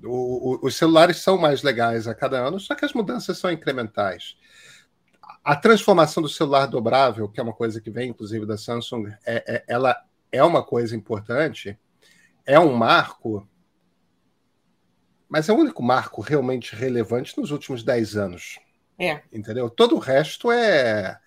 O, 0.03 0.55
o, 0.55 0.67
os 0.67 0.77
celulares 0.77 1.19
são 1.19 1.37
mais 1.37 1.63
legais 1.63 2.07
a 2.07 2.15
cada 2.15 2.39
ano, 2.39 2.59
só 2.59 2.75
que 2.75 2.85
as 2.85 2.93
mudanças 2.93 3.39
são 3.39 3.51
incrementais. 3.51 4.37
A 5.45 5.57
transformação 5.57 6.23
do 6.23 6.29
celular 6.29 6.67
dobrável, 6.67 7.29
que 7.29 7.41
é 7.41 7.43
uma 7.43 7.53
coisa 7.53 7.81
que 7.81 7.91
vem, 7.91 8.11
inclusive, 8.11 8.47
da 8.47 8.57
Samsung, 8.57 9.13
é, 9.27 9.57
é, 9.57 9.65
ela 9.67 9.97
é 10.33 10.43
uma 10.43 10.63
coisa 10.63 10.95
importante, 10.95 11.79
é 12.47 12.59
um 12.59 12.75
marco, 12.75 13.47
mas 15.31 15.49
é 15.49 15.53
o 15.53 15.57
único 15.57 15.83
marco 15.83 16.21
realmente 16.21 16.75
relevante 16.75 17.39
nos 17.39 17.51
últimos 17.51 17.83
10 17.83 18.17
anos. 18.17 18.59
É. 18.99 19.23
Entendeu? 19.33 19.71
Todo 19.71 19.95
o 19.97 19.99
resto 19.99 20.53
é 20.53 21.19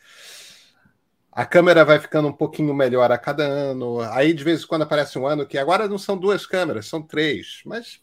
a 1.35 1.45
câmera 1.45 1.83
vai 1.83 1.99
ficando 1.99 2.27
um 2.27 2.33
pouquinho 2.33 2.73
melhor 2.75 3.11
a 3.11 3.17
cada 3.17 3.43
ano. 3.43 4.01
Aí, 4.11 4.33
de 4.33 4.43
vez 4.43 4.61
em 4.61 4.67
quando, 4.67 4.83
aparece 4.83 5.17
um 5.17 5.25
ano 5.25 5.47
que 5.47 5.57
agora 5.57 5.87
não 5.87 5.97
são 5.97 6.15
duas 6.15 6.45
câmeras, 6.45 6.85
são 6.85 7.01
três. 7.01 7.61
Mas. 7.65 7.99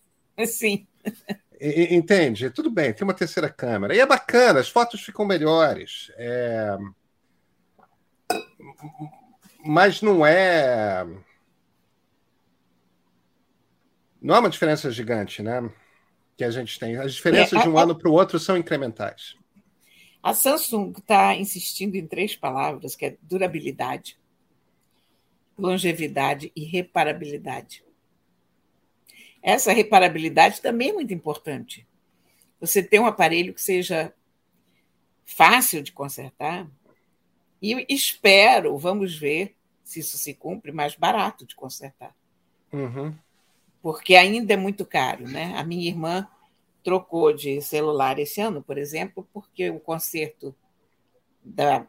Sim. 0.46 0.86
Entende? 1.60 2.50
Tudo 2.50 2.70
bem, 2.70 2.92
tem 2.92 3.04
uma 3.04 3.14
terceira 3.14 3.48
câmera. 3.48 3.94
E 3.94 4.00
é 4.00 4.06
bacana, 4.06 4.58
as 4.58 4.68
fotos 4.68 5.02
ficam 5.02 5.24
melhores. 5.24 6.10
É... 6.16 6.76
Mas 9.64 10.02
não 10.02 10.26
é. 10.26 11.06
Não 14.20 14.34
é 14.34 14.38
uma 14.38 14.50
diferença 14.50 14.90
gigante, 14.90 15.40
né? 15.40 15.70
Que 16.40 16.44
a 16.44 16.50
gente 16.50 16.78
tem. 16.78 16.96
As 16.96 17.12
diferenças 17.12 17.60
é, 17.60 17.62
de 17.64 17.68
um 17.68 17.76
ano 17.76 17.94
para 17.94 18.08
o 18.08 18.14
outro 18.14 18.38
são 18.38 18.56
incrementais. 18.56 19.36
A 20.22 20.32
Samsung 20.32 20.94
está 20.96 21.36
insistindo 21.36 21.96
em 21.96 22.06
três 22.06 22.34
palavras, 22.34 22.96
que 22.96 23.04
é 23.04 23.16
durabilidade, 23.20 24.18
longevidade 25.58 26.50
e 26.56 26.64
reparabilidade. 26.64 27.84
Essa 29.42 29.70
reparabilidade 29.74 30.62
também 30.62 30.88
é 30.88 30.92
muito 30.94 31.12
importante. 31.12 31.86
você 32.58 32.82
ter 32.82 32.98
um 32.98 33.06
aparelho 33.06 33.52
que 33.52 33.60
seja 33.60 34.10
fácil 35.26 35.82
de 35.82 35.92
consertar 35.92 36.66
e 37.60 37.84
espero, 37.86 38.78
vamos 38.78 39.14
ver 39.14 39.54
se 39.84 40.00
isso 40.00 40.16
se 40.16 40.32
cumpre, 40.32 40.72
mais 40.72 40.96
barato 40.96 41.44
de 41.44 41.54
consertar. 41.54 42.16
Uhum. 42.72 43.14
Porque 43.82 44.14
ainda 44.14 44.54
é 44.54 44.56
muito 44.56 44.84
caro. 44.84 45.26
Né? 45.28 45.54
A 45.56 45.64
minha 45.64 45.88
irmã 45.88 46.28
trocou 46.82 47.32
de 47.32 47.60
celular 47.60 48.18
esse 48.18 48.40
ano, 48.40 48.62
por 48.62 48.78
exemplo, 48.78 49.28
porque 49.32 49.70
o 49.70 49.80
conserto 49.80 50.54
da 51.42 51.86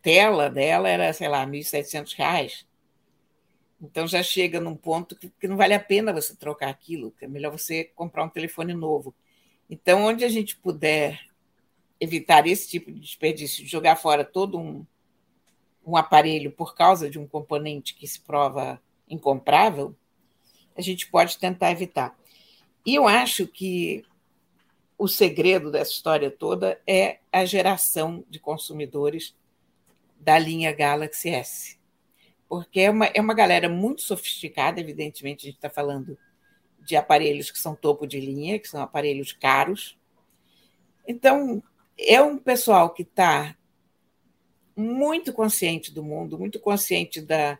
tela 0.00 0.50
dela 0.50 0.88
era, 0.88 1.12
sei 1.12 1.28
lá, 1.28 1.44
R$ 1.44 1.50
1.700. 1.50 2.66
Então 3.80 4.06
já 4.06 4.22
chega 4.22 4.60
num 4.60 4.76
ponto 4.76 5.16
que, 5.16 5.48
não 5.48 5.56
vale 5.56 5.74
a 5.74 5.80
pena 5.80 6.12
você 6.12 6.36
trocar 6.36 6.68
aquilo, 6.68 7.10
que 7.12 7.24
é 7.24 7.28
melhor 7.28 7.50
você 7.50 7.84
comprar 7.84 8.24
um 8.24 8.28
telefone 8.28 8.72
novo. 8.72 9.14
Então, 9.68 10.04
onde 10.04 10.24
a 10.24 10.28
gente 10.28 10.56
puder 10.56 11.20
evitar 11.98 12.46
esse 12.46 12.68
tipo 12.68 12.92
de 12.92 13.00
desperdício, 13.00 13.64
de 13.64 13.70
jogar 13.70 13.96
fora 13.96 14.24
todo 14.24 14.58
um, 14.58 14.84
um 15.84 15.96
aparelho 15.96 16.52
por 16.52 16.74
causa 16.74 17.08
de 17.08 17.18
um 17.18 17.26
componente 17.26 17.94
que 17.94 18.06
se 18.06 18.20
prova 18.20 18.80
incomprável, 19.08 19.96
a 20.76 20.82
gente 20.82 21.08
pode 21.08 21.38
tentar 21.38 21.70
evitar. 21.70 22.16
E 22.84 22.94
eu 22.94 23.06
acho 23.06 23.46
que 23.46 24.04
o 24.98 25.08
segredo 25.08 25.70
dessa 25.70 25.90
história 25.90 26.30
toda 26.30 26.80
é 26.86 27.18
a 27.32 27.44
geração 27.44 28.24
de 28.28 28.38
consumidores 28.38 29.34
da 30.18 30.38
linha 30.38 30.72
Galaxy 30.72 31.30
S 31.30 31.82
porque 32.52 32.80
é 32.80 32.90
uma, 32.90 33.06
é 33.06 33.18
uma 33.18 33.32
galera 33.32 33.66
muito 33.66 34.02
sofisticada, 34.02 34.78
evidentemente, 34.78 35.46
a 35.46 35.48
gente 35.48 35.56
está 35.56 35.70
falando 35.70 36.18
de 36.80 36.94
aparelhos 36.94 37.50
que 37.50 37.58
são 37.58 37.74
topo 37.74 38.06
de 38.06 38.20
linha, 38.20 38.58
que 38.58 38.68
são 38.68 38.82
aparelhos 38.82 39.32
caros. 39.32 39.98
Então, 41.08 41.62
é 41.98 42.20
um 42.20 42.36
pessoal 42.36 42.90
que 42.90 43.04
está 43.04 43.56
muito 44.76 45.32
consciente 45.32 45.90
do 45.94 46.04
mundo, 46.04 46.38
muito 46.38 46.60
consciente 46.60 47.22
da, 47.22 47.58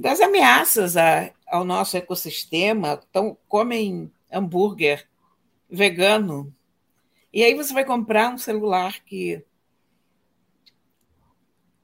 das 0.00 0.18
ameaças 0.18 0.96
a, 0.96 1.30
ao 1.46 1.62
nosso 1.62 1.94
ecossistema. 1.94 2.98
Então, 3.10 3.36
comem 3.46 4.10
hambúrguer 4.32 5.06
vegano. 5.68 6.52
E 7.30 7.44
aí 7.44 7.54
você 7.54 7.74
vai 7.74 7.84
comprar 7.84 8.32
um 8.32 8.38
celular 8.38 9.04
que 9.04 9.44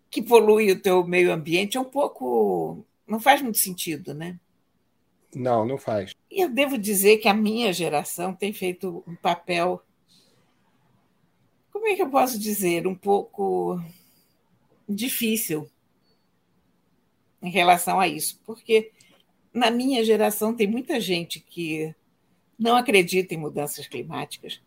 que 0.08 0.22
polui 0.22 0.72
o 0.72 0.80
teu 0.80 1.06
meio 1.06 1.30
ambiente 1.30 1.76
é 1.76 1.80
um 1.80 1.84
pouco. 1.84 2.82
não 3.06 3.20
faz 3.20 3.42
muito 3.42 3.58
sentido, 3.58 4.14
né? 4.14 4.40
Não, 5.34 5.66
não 5.66 5.76
faz. 5.76 6.14
E 6.30 6.42
eu 6.42 6.48
devo 6.48 6.78
dizer 6.78 7.18
que 7.18 7.28
a 7.28 7.34
minha 7.34 7.70
geração 7.70 8.32
tem 8.32 8.50
feito 8.50 9.04
um 9.06 9.14
papel. 9.14 9.82
Como 11.70 11.86
é 11.86 11.94
que 11.94 12.00
eu 12.00 12.08
posso 12.08 12.38
dizer? 12.38 12.86
Um 12.86 12.94
pouco 12.94 13.78
difícil 14.88 15.70
em 17.42 17.50
relação 17.50 18.00
a 18.00 18.08
isso, 18.08 18.40
porque 18.44 18.92
na 19.52 19.70
minha 19.70 20.04
geração 20.04 20.54
tem 20.54 20.66
muita 20.66 21.00
gente 21.00 21.40
que 21.40 21.94
não 22.58 22.76
acredita 22.76 23.34
em 23.34 23.38
mudanças 23.38 23.86
climáticas 23.86 24.60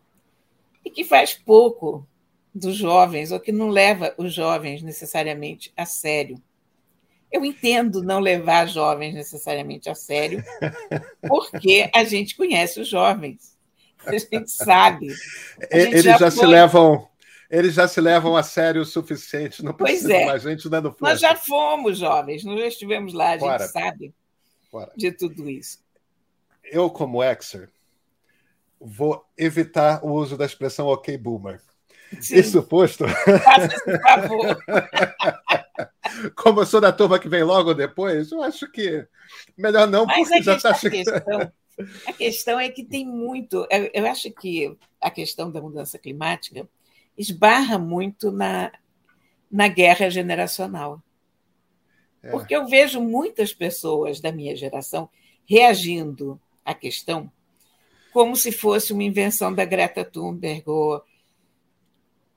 e 0.84 0.90
que 0.90 1.04
faz 1.04 1.34
pouco 1.34 2.06
dos 2.54 2.76
jovens, 2.76 3.30
ou 3.30 3.38
que 3.38 3.52
não 3.52 3.68
leva 3.68 4.14
os 4.18 4.34
jovens 4.34 4.82
necessariamente 4.82 5.72
a 5.76 5.86
sério. 5.86 6.40
Eu 7.30 7.44
entendo 7.44 8.02
não 8.02 8.18
levar 8.18 8.66
jovens 8.66 9.14
necessariamente 9.14 9.88
a 9.88 9.94
sério, 9.94 10.42
porque 11.28 11.88
a 11.94 12.02
gente 12.02 12.36
conhece 12.36 12.80
os 12.80 12.88
jovens, 12.88 13.56
a 14.04 14.16
gente 14.16 14.50
sabe. 14.50 15.08
A 15.70 15.78
gente 15.78 15.92
eles 15.92 16.04
já, 16.04 16.18
já 16.18 16.30
se 16.30 16.44
levam, 16.44 17.06
eles 17.50 17.74
já 17.74 17.88
se 17.88 18.00
levam 18.00 18.36
a 18.36 18.42
sério 18.42 18.82
o 18.82 18.86
suficiente, 18.86 19.64
não 19.64 19.74
precisa 19.74 20.14
é. 20.14 20.24
mais 20.24 20.42
gente 20.42 20.68
dando 20.68 20.92
flecha. 20.92 21.12
Nós 21.12 21.20
já 21.20 21.34
fomos 21.34 21.98
jovens, 21.98 22.44
nós 22.44 22.60
já 22.60 22.66
estivemos 22.68 23.12
lá, 23.12 23.30
a 23.30 23.32
gente 23.32 23.40
Bora. 23.40 23.66
sabe 23.66 24.14
Bora. 24.70 24.92
de 24.96 25.10
tudo 25.10 25.50
isso. 25.50 25.78
Eu, 26.62 26.88
como 26.88 27.24
Exer, 27.24 27.68
vou 28.80 29.26
evitar 29.36 30.04
o 30.04 30.12
uso 30.12 30.36
da 30.36 30.46
expressão 30.46 30.86
ok 30.86 31.18
boomer. 31.18 31.60
Sim. 32.20 32.36
Isso 32.36 32.62
posto. 32.62 33.06
Faça 33.08 33.66
esse 33.66 33.98
favor. 34.00 34.58
Como 36.34 36.60
eu 36.60 36.66
sou 36.66 36.80
da 36.80 36.92
turma 36.92 37.20
que 37.20 37.28
vem 37.28 37.44
logo 37.44 37.72
depois, 37.72 38.32
eu 38.32 38.42
acho 38.42 38.70
que 38.70 39.06
melhor 39.56 39.86
não, 39.86 40.04
Mas 40.06 40.28
porque 40.28 40.42
já 40.42 40.56
está 40.56 40.74
chegando. 40.74 41.04
A 42.06 42.12
questão 42.12 42.60
é 42.60 42.68
que 42.68 42.84
tem 42.84 43.06
muito. 43.06 43.66
Eu 43.94 44.04
acho 44.06 44.30
que 44.32 44.76
a 45.00 45.10
questão 45.10 45.50
da 45.50 45.62
mudança 45.62 45.98
climática 45.98 46.68
esbarra 47.16 47.78
muito 47.78 48.30
na, 48.30 48.72
na 49.50 49.68
guerra 49.68 50.08
generacional. 50.10 51.02
É. 52.22 52.30
Porque 52.30 52.54
eu 52.54 52.66
vejo 52.66 53.00
muitas 53.00 53.52
pessoas 53.52 54.20
da 54.20 54.30
minha 54.30 54.54
geração 54.54 55.08
reagindo 55.46 56.40
à 56.64 56.74
questão 56.74 57.30
como 58.12 58.36
se 58.36 58.52
fosse 58.52 58.92
uma 58.92 59.02
invenção 59.02 59.54
da 59.54 59.64
Greta 59.64 60.04
Thunberg 60.04 60.64
ou 60.66 61.02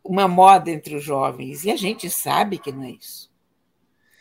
uma 0.03 0.27
moda 0.27 0.69
entre 0.69 0.95
os 0.95 1.03
jovens. 1.03 1.63
E 1.63 1.71
a 1.71 1.75
gente 1.75 2.09
sabe 2.09 2.57
que 2.57 2.71
não 2.71 2.83
é 2.83 2.91
isso. 2.91 3.31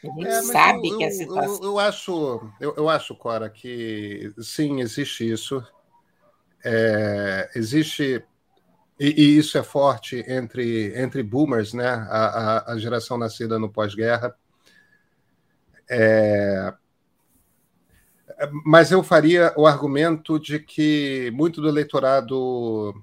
A 0.03 0.07
gente 0.07 0.27
é, 0.27 0.43
sabe 0.43 0.89
eu, 0.89 0.99
que 0.99 1.05
a 1.05 1.11
situação. 1.11 1.57
Eu, 1.57 1.65
eu, 1.65 1.79
acho, 1.79 2.51
eu, 2.61 2.75
eu 2.77 2.89
acho, 2.89 3.15
Cora, 3.15 3.49
que 3.49 4.33
sim, 4.39 4.81
existe 4.81 5.31
isso. 5.31 5.63
É, 6.65 7.51
existe. 7.55 8.25
E, 9.03 9.21
e, 9.21 9.37
isso 9.37 9.59
é 9.59 9.65
forte 9.65 10.25
entre, 10.29 10.97
entre 10.97 11.25
boomers, 11.25 11.75
né? 11.75 11.89
A, 12.09 12.69
a, 12.69 12.73
a 12.75 12.79
geração 12.79 13.19
nascida 13.19 13.59
no 13.59 13.69
pós-guerra. 13.69 14.33
É, 15.91 16.73
mas 18.65 18.93
eu 18.93 19.03
faria 19.03 19.53
o 19.57 19.67
argumento 19.67 20.39
de 20.39 20.61
que 20.61 21.33
muito 21.35 21.61
do 21.61 21.69
eleitorado 21.69 22.95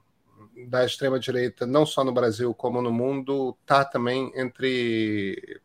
da 0.70 0.86
extrema-direita, 0.86 1.68
não 1.68 1.86
só 1.86 2.02
no 2.02 2.14
Brasil 2.14 2.54
como 2.54 2.82
no 2.82 2.94
mundo, 2.94 3.58
está 3.62 3.84
também 3.84 4.32
entre 4.36 5.60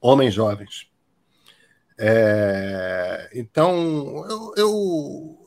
homens 0.00 0.34
jovens. 0.34 0.90
É, 1.96 3.30
então, 3.32 4.26
eu, 4.28 4.54
eu, 4.56 5.39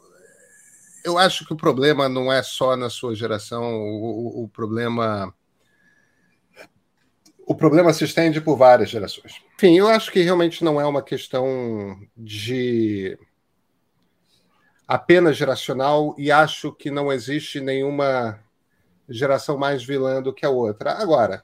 eu, 1.04 1.18
acho 1.18 1.46
que 1.46 1.54
o 1.54 1.58
problema 1.58 2.08
não 2.08 2.32
é 2.32 2.42
só 2.42 2.76
na 2.76 2.90
sua 2.90 3.16
geração, 3.16 3.64
o, 3.64 4.44
o, 4.44 4.48
problema. 4.48 5.34
O 7.46 7.56
problema 7.56 7.94
se 7.94 8.06
estende 8.06 8.40
por 8.40 8.58
várias 8.58 8.90
gerações. 8.90 9.42
Enfim, 9.56 9.78
eu 9.78 9.88
acho 9.88 10.12
que 10.12 10.22
realmente 10.22 10.64
não 10.64 10.80
é 10.80 10.86
uma 10.86 11.02
questão 11.02 12.00
de 12.16 13.18
apenas 14.88 15.38
geracional 15.38 16.16
e 16.18 16.32
acho 16.32 16.72
que 16.72 16.92
não 16.92 17.12
existe 17.12 17.60
nenhuma 17.60 18.40
geração 19.10 19.58
mais 19.58 19.84
vilã 19.84 20.22
do 20.22 20.34
que 20.34 20.46
a 20.46 20.50
outra. 20.50 20.94
Agora, 20.94 21.44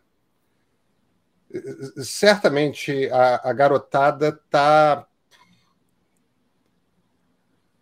certamente 2.04 3.10
a, 3.12 3.50
a 3.50 3.54
garotada 3.54 4.30
está. 4.30 5.06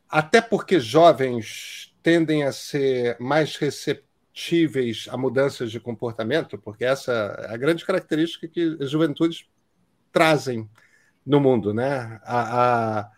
Até 0.10 0.42
porque 0.42 0.80
jovens 0.80 1.94
tendem 2.02 2.44
a 2.44 2.52
ser 2.52 3.18
mais 3.20 3.56
receptíveis 3.58 5.08
a 5.10 5.18
mudanças 5.18 5.72
de 5.72 5.80
comportamento, 5.80 6.58
porque 6.58 6.86
essa 6.86 7.12
é 7.50 7.54
a 7.54 7.58
grande 7.58 7.86
característica 7.86 8.48
que 8.48 8.78
as 8.80 8.90
juventudes 8.90 9.46
trazem 10.12 10.70
no 11.26 11.42
mundo, 11.42 11.74
né? 11.74 12.20
A, 12.24 13.00
a, 13.00 13.12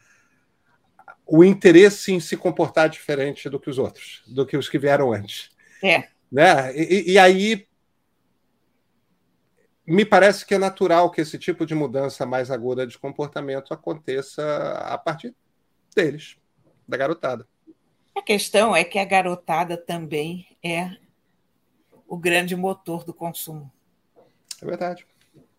o 1.25 1.43
interesse 1.43 2.11
em 2.11 2.19
se 2.19 2.35
comportar 2.35 2.89
diferente 2.89 3.47
do 3.47 3.59
que 3.59 3.69
os 3.69 3.77
outros, 3.77 4.23
do 4.27 4.45
que 4.45 4.57
os 4.57 4.67
que 4.67 4.79
vieram 4.79 5.13
antes. 5.13 5.51
É. 5.83 6.07
Né? 6.31 6.75
E, 6.75 7.11
e, 7.11 7.19
aí 7.19 7.67
me 9.85 10.03
parece 10.03 10.45
que 10.45 10.55
é 10.55 10.57
natural 10.57 11.11
que 11.11 11.21
esse 11.21 11.37
tipo 11.37 11.65
de 11.65 11.75
mudança 11.75 12.25
mais 12.25 12.49
aguda 12.49 12.85
de 12.85 12.97
comportamento 12.97 13.73
aconteça 13.73 14.71
a 14.79 14.97
partir 14.97 15.35
deles, 15.95 16.38
da 16.89 16.97
garotada. 16.97 17.47
A 18.15 18.21
questão 18.21 18.75
é 18.75 18.83
que 18.83 18.97
a 18.97 19.05
garotada 19.05 19.77
também 19.77 20.47
é 20.63 20.97
o 22.07 22.17
grande 22.17 22.55
motor 22.55 23.03
do 23.03 23.13
consumo. 23.13 23.71
É 24.61 24.65
verdade. 24.65 25.05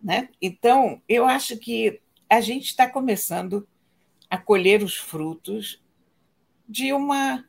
Né? 0.02 0.28
Então, 0.42 1.00
eu 1.08 1.24
acho 1.24 1.56
que 1.56 2.00
a 2.28 2.40
gente 2.40 2.66
está 2.66 2.88
começando 2.88 3.66
a 4.28 4.36
colher 4.36 4.82
os 4.82 4.96
frutos 4.96 5.82
de 6.68 6.92
uma 6.92 7.48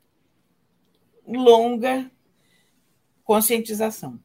longa 1.28 2.10
conscientização. 3.24 4.20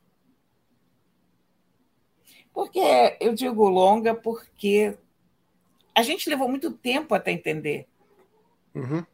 Porque 2.52 2.80
eu 3.20 3.34
digo 3.34 3.68
longa 3.68 4.14
porque 4.14 4.96
a 5.94 6.02
gente 6.02 6.28
levou 6.28 6.48
muito 6.48 6.70
tempo 6.70 7.14
até 7.14 7.30
entender. 7.30 7.86
Uhum. 8.74 9.04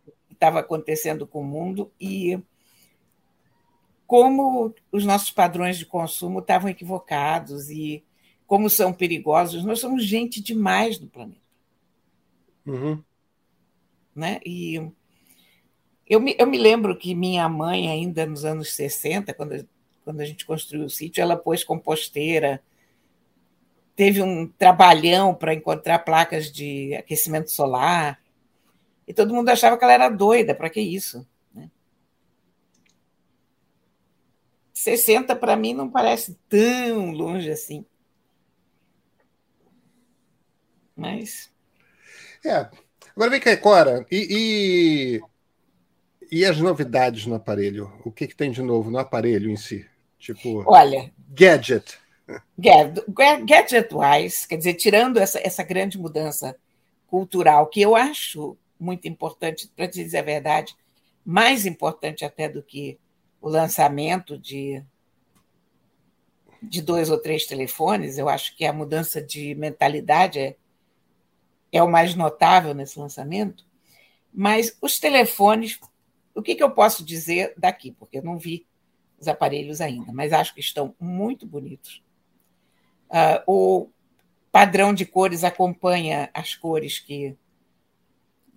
Estava 0.43 0.59
acontecendo 0.59 1.25
com 1.25 1.41
o 1.41 1.45
mundo 1.45 1.93
e 2.01 2.37
como 4.05 4.75
os 4.91 5.05
nossos 5.07 5.31
padrões 5.31 5.79
de 5.79 5.87
consumo 5.87 6.41
estavam 6.41 6.69
equivocados 6.69 7.71
e 7.71 8.05
como 8.45 8.69
são 8.69 8.93
perigosos. 8.93 9.65
Nós 9.65 9.79
somos 9.79 10.05
gente 10.05 10.43
demais 10.43 10.99
no 10.99 11.07
planeta. 11.07 11.41
Uhum. 12.67 13.03
Né? 14.15 14.41
E 14.45 14.91
eu 16.07 16.21
me, 16.21 16.35
eu 16.37 16.47
me 16.47 16.59
lembro 16.59 16.99
que 16.99 17.15
minha 17.15 17.49
mãe, 17.49 17.89
ainda 17.89 18.27
nos 18.27 18.45
anos 18.45 18.75
60, 18.75 19.33
quando, 19.35 19.67
quando 20.05 20.21
a 20.21 20.25
gente 20.25 20.45
construiu 20.45 20.87
o 20.87 20.91
sítio, 20.91 21.23
ela 21.23 21.37
pôs 21.37 21.63
composteira, 21.63 22.61
teve 23.95 24.21
um 24.21 24.47
trabalhão 24.47 25.35
para 25.35 25.55
encontrar 25.55 26.01
placas 26.01 26.51
de 26.51 26.95
aquecimento 26.97 27.51
solar, 27.51 28.22
e 29.13 29.15
todo 29.15 29.35
mundo 29.35 29.51
achava 29.51 29.77
que 29.77 29.85
ela 29.85 29.93
era 29.93 30.09
doida, 30.09 30.55
para 30.55 30.71
que 30.71 30.81
isso? 30.81 31.27
60 34.83 35.37
para 35.37 35.55
mim 35.55 35.75
não 35.75 35.89
parece 35.89 36.37
tão 36.49 37.13
longe 37.13 37.51
assim. 37.51 37.85
Mas. 40.97 41.51
É. 42.45 42.69
Agora 43.15 43.31
vem 43.31 43.41
cá, 43.41 43.57
Cora, 43.57 44.07
e, 44.11 45.21
e, 46.31 46.39
e, 46.39 46.45
as 46.45 46.59
novidades 46.59 47.27
no 47.27 47.35
aparelho? 47.35 47.93
O 48.05 48.11
que, 48.11 48.27
que 48.27 48.35
tem 48.35 48.51
de 48.51 48.63
novo 48.63 48.91
no 48.91 48.99
aparelho 48.99 49.51
em 49.51 49.57
si? 49.57 49.87
Tipo. 50.19 50.65
Olha. 50.67 51.13
Gadget. 51.29 51.99
Gadget-wise, 52.59 54.49
quer 54.49 54.57
dizer, 54.57 54.75
tirando 54.75 55.19
essa, 55.19 55.39
essa 55.45 55.63
grande 55.63 55.99
mudança 55.99 56.57
cultural, 57.07 57.67
que 57.67 57.83
eu 57.83 57.95
acho 57.95 58.57
muito 58.83 59.07
importante, 59.07 59.71
para 59.77 59.87
dizer 59.87 60.19
a 60.19 60.23
verdade, 60.23 60.77
mais 61.25 61.65
importante 61.67 62.25
até 62.25 62.49
do 62.49 62.63
que 62.63 62.99
o 63.41 63.49
lançamento 63.49 64.37
de, 64.37 64.83
de 66.63 66.83
dois 66.83 67.11
ou 67.11 67.19
três 67.19 67.47
telefones, 67.47 68.19
eu 68.19 68.29
acho 68.29 68.57
que 68.57 68.65
a 68.65 68.73
mudança 68.73 69.23
de 69.23 69.55
mentalidade 69.55 70.39
é, 70.39 70.57
é 71.71 71.83
o 71.83 71.91
mais 71.91 72.15
notável 72.15 72.75
nesse 72.75 72.99
lançamento. 72.99 73.65
Mas 74.33 74.77
os 74.81 74.99
telefones, 74.99 75.79
o 76.35 76.43
que, 76.43 76.55
que 76.55 76.63
eu 76.63 76.71
posso 76.71 77.05
dizer 77.05 77.55
daqui? 77.57 77.93
Porque 77.93 78.19
eu 78.19 78.23
não 78.23 78.39
vi 78.39 78.67
os 79.19 79.29
aparelhos 79.29 79.81
ainda, 79.81 80.13
mas 80.13 80.33
acho 80.33 80.55
que 80.55 80.61
estão 80.61 80.95
muito 80.99 81.47
bonitos. 81.47 82.03
Uh, 83.09 83.43
o 83.47 83.91
padrão 84.51 84.93
de 84.93 85.07
cores 85.07 85.45
acompanha 85.45 86.31
as 86.35 86.55
cores 86.55 86.99
que, 86.99 87.37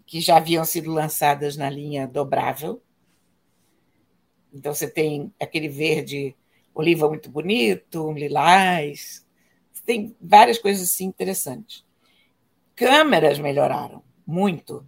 que 0.06 0.22
já 0.22 0.38
haviam 0.38 0.64
sido 0.64 0.92
lançadas 0.92 1.58
na 1.58 1.70
linha 1.70 2.08
dobrável. 2.08 2.82
Então 4.54 4.74
você 4.74 4.90
tem 4.90 5.34
aquele 5.40 5.68
verde 5.68 6.36
oliva 6.74 7.08
muito 7.08 7.30
bonito, 7.30 8.08
um 8.08 8.14
lilás, 8.14 9.26
tem 9.86 10.16
várias 10.20 10.58
coisas 10.58 10.90
assim 10.90 11.06
interessantes. 11.06 11.86
Câmeras 12.76 13.40
melhoraram 13.40 14.04
muito. 14.26 14.86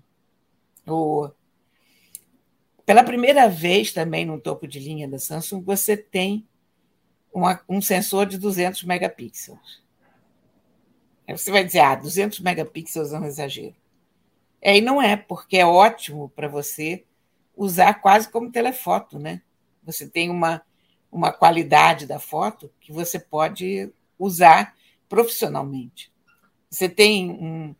O... 0.85 1.29
Pela 2.85 3.03
primeira 3.03 3.47
vez 3.47 3.93
também 3.93 4.25
no 4.25 4.39
topo 4.39 4.67
de 4.67 4.79
linha 4.79 5.07
da 5.07 5.19
Samsung, 5.19 5.61
você 5.61 5.95
tem 5.95 6.47
uma, 7.31 7.61
um 7.69 7.81
sensor 7.81 8.25
de 8.25 8.37
200 8.37 8.83
megapixels. 8.83 9.85
Você 11.29 11.51
vai 11.51 11.63
dizer, 11.63 11.79
ah, 11.79 11.95
200 11.95 12.39
megapixels 12.39 13.11
é 13.11 13.19
um 13.19 13.25
exagero. 13.25 13.75
É, 14.61 14.77
e 14.77 14.81
não 14.81 15.01
é, 15.01 15.15
porque 15.15 15.57
é 15.57 15.65
ótimo 15.65 16.29
para 16.35 16.47
você 16.47 17.03
usar 17.55 17.95
quase 17.95 18.29
como 18.29 18.51
telefoto, 18.51 19.17
né? 19.17 19.41
Você 19.83 20.07
tem 20.07 20.29
uma, 20.29 20.61
uma 21.11 21.31
qualidade 21.31 22.05
da 22.05 22.19
foto 22.19 22.69
que 22.79 22.91
você 22.91 23.19
pode 23.19 23.91
usar 24.19 24.75
profissionalmente. 25.07 26.11
Você 26.69 26.89
tem 26.89 27.31
um 27.31 27.75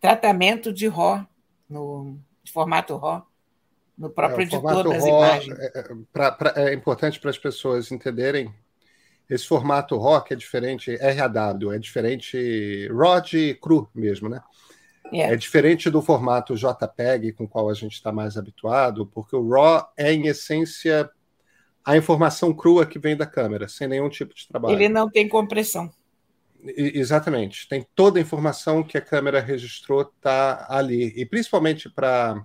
tratamento 0.00 0.72
de 0.72 0.86
RAW, 0.86 1.26
no 1.68 2.18
de 2.42 2.52
formato 2.52 2.96
RAW, 2.96 3.26
no 3.96 4.08
próprio 4.08 4.40
é, 4.40 4.42
editor 4.44 4.84
das 4.84 5.04
RAW 5.04 5.08
imagens. 5.08 5.58
É, 5.58 5.78
é, 5.78 5.84
pra, 6.12 6.32
pra, 6.32 6.52
é 6.56 6.72
importante 6.72 7.18
para 7.18 7.30
as 7.30 7.38
pessoas 7.38 7.90
entenderem 7.90 8.54
esse 9.28 9.46
formato 9.46 9.98
RAW 9.98 10.22
que 10.22 10.32
é 10.32 10.36
diferente, 10.36 10.96
RAW, 10.96 11.72
é 11.72 11.78
diferente 11.78 12.88
RAW 12.88 13.20
de 13.20 13.54
cru 13.54 13.88
mesmo, 13.94 14.28
né? 14.28 14.42
É. 15.12 15.32
é 15.32 15.36
diferente 15.36 15.90
do 15.90 16.02
formato 16.02 16.54
JPEG 16.54 17.32
com 17.32 17.44
o 17.44 17.48
qual 17.48 17.70
a 17.70 17.74
gente 17.74 17.94
está 17.94 18.12
mais 18.12 18.36
habituado, 18.36 19.06
porque 19.06 19.34
o 19.34 19.48
RAW 19.48 19.88
é, 19.96 20.12
em 20.12 20.26
essência, 20.26 21.10
a 21.84 21.96
informação 21.96 22.52
crua 22.52 22.86
que 22.86 22.98
vem 22.98 23.16
da 23.16 23.26
câmera, 23.26 23.68
sem 23.68 23.88
nenhum 23.88 24.08
tipo 24.08 24.34
de 24.34 24.46
trabalho. 24.46 24.74
Ele 24.74 24.88
não 24.88 25.08
tem 25.10 25.28
compressão. 25.28 25.90
I, 26.62 26.98
exatamente. 26.98 27.68
Tem 27.68 27.86
toda 27.94 28.18
a 28.18 28.22
informação 28.22 28.82
que 28.82 28.98
a 28.98 29.00
câmera 29.00 29.40
registrou 29.40 30.04
tá 30.20 30.66
ali. 30.68 31.12
E 31.16 31.24
principalmente 31.24 31.88
para 31.88 32.44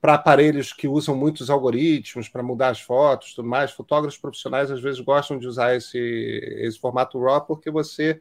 para 0.00 0.14
aparelhos 0.14 0.72
que 0.72 0.88
usam 0.88 1.14
muitos 1.14 1.50
algoritmos 1.50 2.26
para 2.26 2.42
mudar 2.42 2.70
as 2.70 2.80
fotos, 2.80 3.34
tudo 3.34 3.46
mais, 3.46 3.70
fotógrafos 3.70 4.18
profissionais 4.18 4.70
às 4.70 4.80
vezes 4.80 4.98
gostam 4.98 5.38
de 5.38 5.46
usar 5.46 5.76
esse, 5.76 5.98
esse 5.98 6.80
formato 6.80 7.22
RAW 7.22 7.42
porque 7.42 7.70
você 7.70 8.18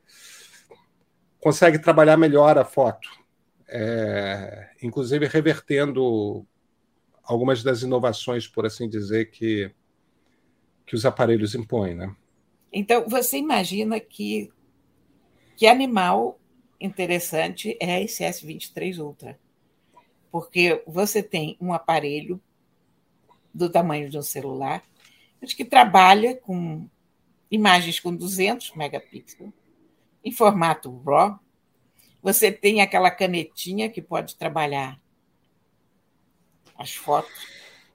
consegue 1.39 1.79
trabalhar 1.79 2.17
melhor 2.17 2.57
a 2.57 2.65
foto, 2.65 3.09
é, 3.69 4.69
inclusive 4.81 5.25
revertendo 5.27 6.45
algumas 7.23 7.63
das 7.63 7.81
inovações, 7.81 8.47
por 8.47 8.65
assim 8.65 8.89
dizer, 8.89 9.29
que 9.31 9.71
que 10.89 10.95
os 10.95 11.05
aparelhos 11.05 11.53
impõem, 11.53 11.93
né? 11.93 12.15
Então, 12.73 13.07
você 13.07 13.37
imagina 13.37 13.99
que, 13.99 14.51
que 15.55 15.67
animal 15.67 16.39
interessante 16.81 17.77
é 17.79 18.03
esse 18.03 18.23
S23 18.23 18.97
Ultra. 18.97 19.39
Porque 20.31 20.83
você 20.87 21.21
tem 21.21 21.55
um 21.61 21.73
aparelho 21.73 22.41
do 23.53 23.69
tamanho 23.69 24.09
de 24.09 24.17
um 24.17 24.23
celular, 24.23 24.83
mas 25.39 25.53
que 25.53 25.63
trabalha 25.63 26.35
com 26.35 26.89
imagens 27.51 27.99
com 27.99 28.15
200 28.15 28.73
megapixels, 28.73 29.51
em 30.25 30.31
formato 30.31 30.91
RAW. 31.05 31.39
Você 32.21 32.51
tem 32.51 32.81
aquela 32.81 33.09
canetinha 33.09 33.89
que 33.89 34.01
pode 34.01 34.35
trabalhar 34.35 34.99
as 36.77 36.93
fotos. 36.93 37.31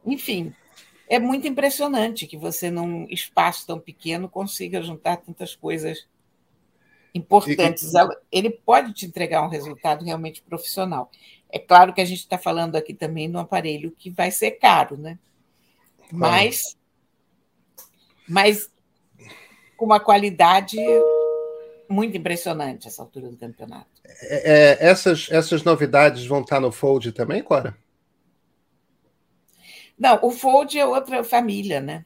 Enfim, 0.04 0.54
é 1.08 1.18
muito 1.18 1.46
impressionante 1.46 2.26
que 2.26 2.37
você, 2.37 2.70
num 2.70 3.06
espaço 3.08 3.66
tão 3.66 3.78
pequeno, 3.78 4.28
consiga 4.28 4.82
juntar 4.82 5.18
tantas 5.18 5.54
coisas 5.54 6.06
importantes. 7.14 7.92
Ele 8.32 8.50
pode 8.50 8.92
te 8.92 9.06
entregar 9.06 9.42
um 9.42 9.48
resultado 9.48 10.04
realmente 10.04 10.42
profissional. 10.42 11.10
É 11.50 11.58
claro 11.58 11.92
que 11.92 12.00
a 12.00 12.04
gente 12.04 12.18
está 12.18 12.37
falando 12.37 12.76
aqui 12.76 12.92
também 12.92 13.30
de 13.30 13.37
um 13.37 13.40
aparelho 13.40 13.94
que 13.96 14.10
vai 14.10 14.30
ser 14.30 14.52
caro, 14.52 14.96
né? 14.96 15.18
Mas, 16.10 16.76
mas 18.28 18.70
com 19.76 19.84
uma 19.84 20.00
qualidade 20.00 20.76
muito 21.88 22.16
impressionante 22.16 22.88
essa 22.88 23.03
altura 23.03 23.29
do 23.29 23.37
campeonato. 23.37 23.90
É, 24.05 24.53
é, 24.53 24.87
essas, 24.87 25.29
essas 25.31 25.62
novidades 25.62 26.27
vão 26.27 26.40
estar 26.40 26.61
no 26.61 26.73
Fold 26.73 27.12
também, 27.12 27.42
Cora? 27.42 27.77
Não, 29.99 30.18
o 30.23 30.31
Fold 30.31 30.79
é 30.79 30.85
outra 30.85 31.23
família, 31.23 31.81
né? 31.81 32.05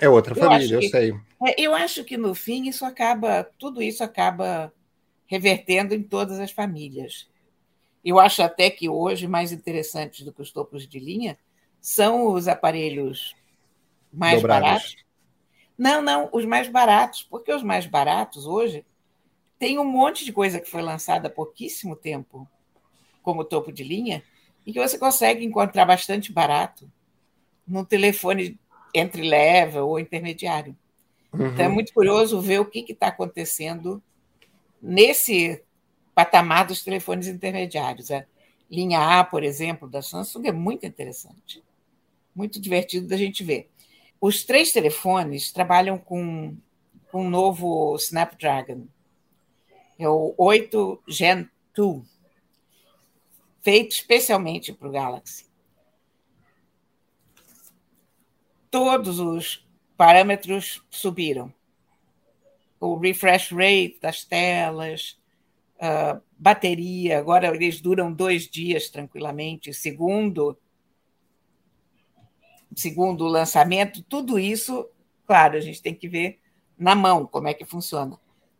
É 0.00 0.08
outra 0.08 0.34
eu 0.34 0.42
família, 0.42 0.74
eu 0.76 0.82
sei. 0.82 1.12
É, 1.46 1.60
eu 1.60 1.74
acho 1.74 2.04
que 2.04 2.16
no 2.16 2.34
fim 2.34 2.68
isso 2.68 2.84
acaba, 2.84 3.44
tudo 3.58 3.82
isso 3.82 4.02
acaba 4.02 4.72
revertendo 5.26 5.94
em 5.94 6.02
todas 6.02 6.38
as 6.38 6.50
famílias. 6.50 7.28
Eu 8.04 8.18
acho 8.18 8.42
até 8.42 8.70
que 8.70 8.88
hoje 8.88 9.26
mais 9.26 9.52
interessantes 9.52 10.24
do 10.24 10.32
que 10.32 10.40
os 10.40 10.50
topos 10.50 10.88
de 10.88 10.98
linha 10.98 11.38
são 11.80 12.32
os 12.32 12.48
aparelhos 12.48 13.36
mais 14.12 14.40
Dobrados. 14.40 14.68
baratos. 14.68 14.96
Não, 15.76 16.02
não, 16.02 16.28
os 16.32 16.44
mais 16.44 16.68
baratos, 16.68 17.22
porque 17.22 17.52
os 17.52 17.62
mais 17.62 17.86
baratos 17.86 18.46
hoje 18.46 18.84
tem 19.58 19.78
um 19.78 19.84
monte 19.84 20.24
de 20.24 20.32
coisa 20.32 20.60
que 20.60 20.70
foi 20.70 20.82
lançada 20.82 21.28
há 21.28 21.30
pouquíssimo 21.30 21.96
tempo 21.96 22.48
como 23.22 23.44
topo 23.44 23.72
de 23.72 23.82
linha 23.82 24.22
e 24.64 24.72
que 24.72 24.78
você 24.78 24.98
consegue 24.98 25.44
encontrar 25.44 25.84
bastante 25.84 26.32
barato 26.32 26.90
no 27.66 27.84
telefone 27.84 28.58
entre 28.94 29.22
level 29.22 29.88
ou 29.88 29.98
intermediário. 29.98 30.76
Uhum. 31.32 31.48
Então 31.48 31.64
é 31.64 31.68
muito 31.68 31.92
curioso 31.92 32.40
ver 32.40 32.60
o 32.60 32.64
que 32.64 32.84
está 32.90 33.08
acontecendo 33.08 34.02
nesse 34.80 35.62
patamar 36.14 36.66
dos 36.66 36.82
telefones 36.82 37.26
intermediários. 37.26 38.10
A 38.10 38.24
linha 38.70 39.20
A, 39.20 39.24
por 39.24 39.42
exemplo, 39.42 39.88
da 39.88 40.02
Samsung 40.02 40.46
é 40.46 40.52
muito 40.52 40.86
interessante, 40.86 41.62
muito 42.34 42.60
divertido 42.60 43.06
da 43.06 43.16
gente 43.16 43.44
ver. 43.44 43.70
Os 44.20 44.44
três 44.44 44.72
telefones 44.72 45.52
trabalham 45.52 45.96
com, 45.96 46.56
com 47.10 47.26
um 47.26 47.30
novo 47.30 47.94
Snapdragon, 47.96 48.86
é 49.98 50.08
o 50.08 50.34
8 50.38 51.02
Gen 51.08 51.48
2, 51.74 52.02
feito 53.60 53.92
especialmente 53.92 54.72
para 54.72 54.88
o 54.88 54.92
Galaxy. 54.92 55.48
todos 58.70 59.18
os 59.18 59.66
parâmetros 59.96 60.82
subiram. 60.90 61.52
O 62.80 62.96
refresh 62.96 63.50
rate 63.50 63.98
das 64.00 64.24
telas, 64.24 65.18
bateria, 66.38 67.18
agora 67.18 67.48
eles 67.54 67.80
duram 67.80 68.12
dois 68.12 68.48
dias 68.48 68.88
tranquilamente, 68.88 69.72
segundo, 69.74 70.56
segundo 72.74 73.24
o 73.24 73.28
lançamento, 73.28 74.02
tudo 74.04 74.38
isso, 74.38 74.88
claro, 75.26 75.56
a 75.56 75.60
gente 75.60 75.82
tem 75.82 75.94
que 75.94 76.08
ver 76.08 76.38
na 76.78 76.94
mão 76.94 77.26
como 77.26 77.48
é 77.48 77.54
que 77.54 77.64
funciona. 77.64 78.18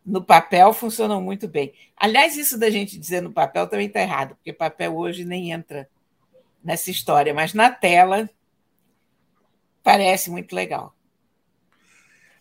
No 0.09 0.23
papel 0.23 0.73
funcionam 0.73 1.21
muito 1.21 1.47
bem. 1.47 1.71
Aliás, 1.95 2.35
isso 2.35 2.57
da 2.57 2.71
gente 2.71 2.97
dizer 2.97 3.21
no 3.21 3.31
papel 3.31 3.67
também 3.67 3.85
está 3.85 4.01
errado, 4.01 4.35
porque 4.35 4.51
papel 4.51 4.97
hoje 4.97 5.23
nem 5.23 5.51
entra 5.51 5.87
nessa 6.63 6.89
história, 6.89 7.31
mas 7.31 7.53
na 7.53 7.69
tela 7.69 8.27
parece 9.83 10.31
muito 10.31 10.55
legal. 10.55 10.95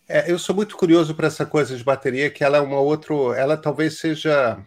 É, 0.09 0.33
eu 0.33 0.39
sou 0.39 0.55
muito 0.55 0.79
curioso 0.79 1.15
para 1.15 1.27
essa 1.27 1.45
coisa 1.45 1.77
de 1.77 1.85
bateria, 1.85 2.31
que 2.31 2.43
ela 2.43 2.57
é 2.57 2.61
uma 2.61 2.81
outra, 2.81 3.15
ela 3.37 3.55
talvez 3.55 3.99
seja 3.99 4.59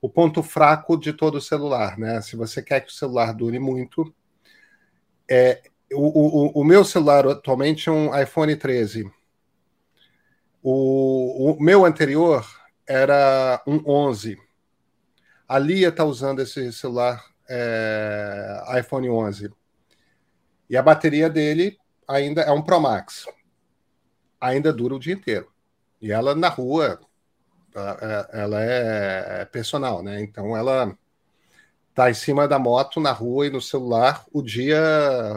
o 0.00 0.08
ponto 0.08 0.42
fraco 0.42 0.96
de 0.96 1.12
todo 1.12 1.34
o 1.34 1.42
celular, 1.42 1.98
né? 1.98 2.22
Se 2.22 2.36
você 2.36 2.62
quer 2.62 2.80
que 2.80 2.90
o 2.90 2.94
celular 2.94 3.34
dure 3.34 3.58
muito, 3.58 4.14
é, 5.28 5.60
o, 5.92 6.52
o, 6.56 6.62
o 6.62 6.64
meu 6.64 6.86
celular 6.86 7.26
atualmente 7.26 7.90
é 7.90 7.92
um 7.92 8.18
iPhone 8.18 8.56
13. 8.56 9.12
O, 10.66 11.52
o 11.52 11.62
meu 11.62 11.84
anterior 11.84 12.42
era 12.88 13.62
um 13.66 13.82
11. 13.86 14.40
A 15.46 15.58
Lia 15.58 15.88
está 15.88 16.06
usando 16.06 16.40
esse 16.40 16.72
celular 16.72 17.22
é, 17.46 18.80
iPhone 18.80 19.10
11. 19.10 19.52
E 20.70 20.74
a 20.74 20.82
bateria 20.82 21.28
dele 21.28 21.78
ainda 22.08 22.40
é 22.40 22.50
um 22.50 22.62
Pro 22.62 22.80
Max. 22.80 23.26
Ainda 24.40 24.72
dura 24.72 24.94
o 24.94 24.98
dia 24.98 25.12
inteiro. 25.12 25.52
E 26.00 26.10
ela 26.10 26.34
na 26.34 26.48
rua 26.48 26.98
ela 28.32 28.64
é, 28.64 29.42
é 29.42 29.44
personal, 29.44 30.02
né? 30.02 30.22
Então 30.22 30.56
ela 30.56 30.96
tá 31.94 32.10
em 32.10 32.14
cima 32.14 32.48
da 32.48 32.58
moto 32.58 33.00
na 33.00 33.12
rua 33.12 33.46
e 33.46 33.50
no 33.50 33.60
celular 33.60 34.24
o 34.32 34.40
dia 34.40 34.80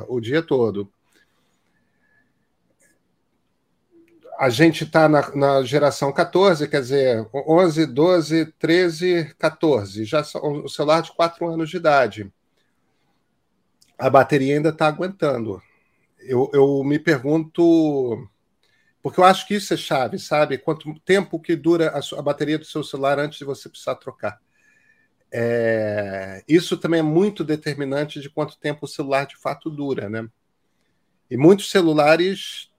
o 0.08 0.22
dia 0.22 0.42
todo. 0.42 0.90
A 4.38 4.50
gente 4.50 4.84
está 4.84 5.10
na, 5.10 5.36
na, 5.36 5.64
geração 5.64 6.14
14, 6.14 6.68
quer 6.68 6.82
dizer, 6.82 7.28
11, 7.34 7.88
12, 7.88 8.46
13, 8.60 9.36
14, 9.38 10.06
já 10.06 10.22
o 10.42 10.70
celular 10.70 11.02
de 11.02 11.12
4 11.14 11.48
anos 11.48 11.70
de 11.70 11.78
idade. 11.78 12.32
A 13.98 14.10
bateria 14.10 14.56
ainda 14.56 14.70
está 14.70 14.88
aguentando. 14.88 15.62
Eu, 16.20 16.52
eu 16.54 16.84
me 16.84 17.00
pergunto 17.00 18.30
porque 19.08 19.22
eu 19.22 19.24
acho 19.24 19.48
que 19.48 19.56
isso 19.56 19.74
é 19.74 19.78
chave, 19.78 20.20
sabe? 20.20 20.58
Quanto 20.58 20.94
tempo 21.00 21.40
que 21.40 21.56
dura 21.56 21.92
a, 21.92 22.02
sua, 22.02 22.20
a 22.20 22.22
bateria 22.22 22.60
do 22.60 22.66
seu 22.66 22.84
celular 22.84 23.18
antes 23.18 23.40
de 23.40 23.46
você 23.46 23.70
precisar 23.70 23.96
trocar. 23.96 24.38
É, 25.32 26.44
isso 26.48 26.76
também 26.78 27.00
é 27.00 27.04
muito 27.04 27.44
determinante 27.44 28.20
de 28.20 28.30
quanto 28.30 28.60
tempo 28.60 28.86
o 28.86 28.88
celular 28.88 29.26
de 29.26 29.38
fato 29.38 29.70
dura, 29.70 30.10
né? 30.10 30.28
E 31.32 31.38
muitos 31.38 31.70
celulares, 31.72 32.70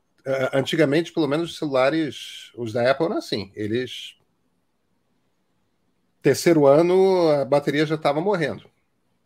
antigamente, 0.53 1.13
pelo 1.13 1.29
menos 1.29 1.51
os 1.51 1.59
celulares, 1.59 2.51
os 2.57 2.73
da 2.73 2.91
Apple, 2.91 3.09
não 3.09 3.19
assim, 3.19 3.53
eles. 3.55 4.17
Terceiro 6.21 6.67
ano, 6.67 7.29
a 7.31 7.45
bateria 7.45 7.87
já 7.87 7.95
estava 7.95 8.21
morrendo. 8.21 8.69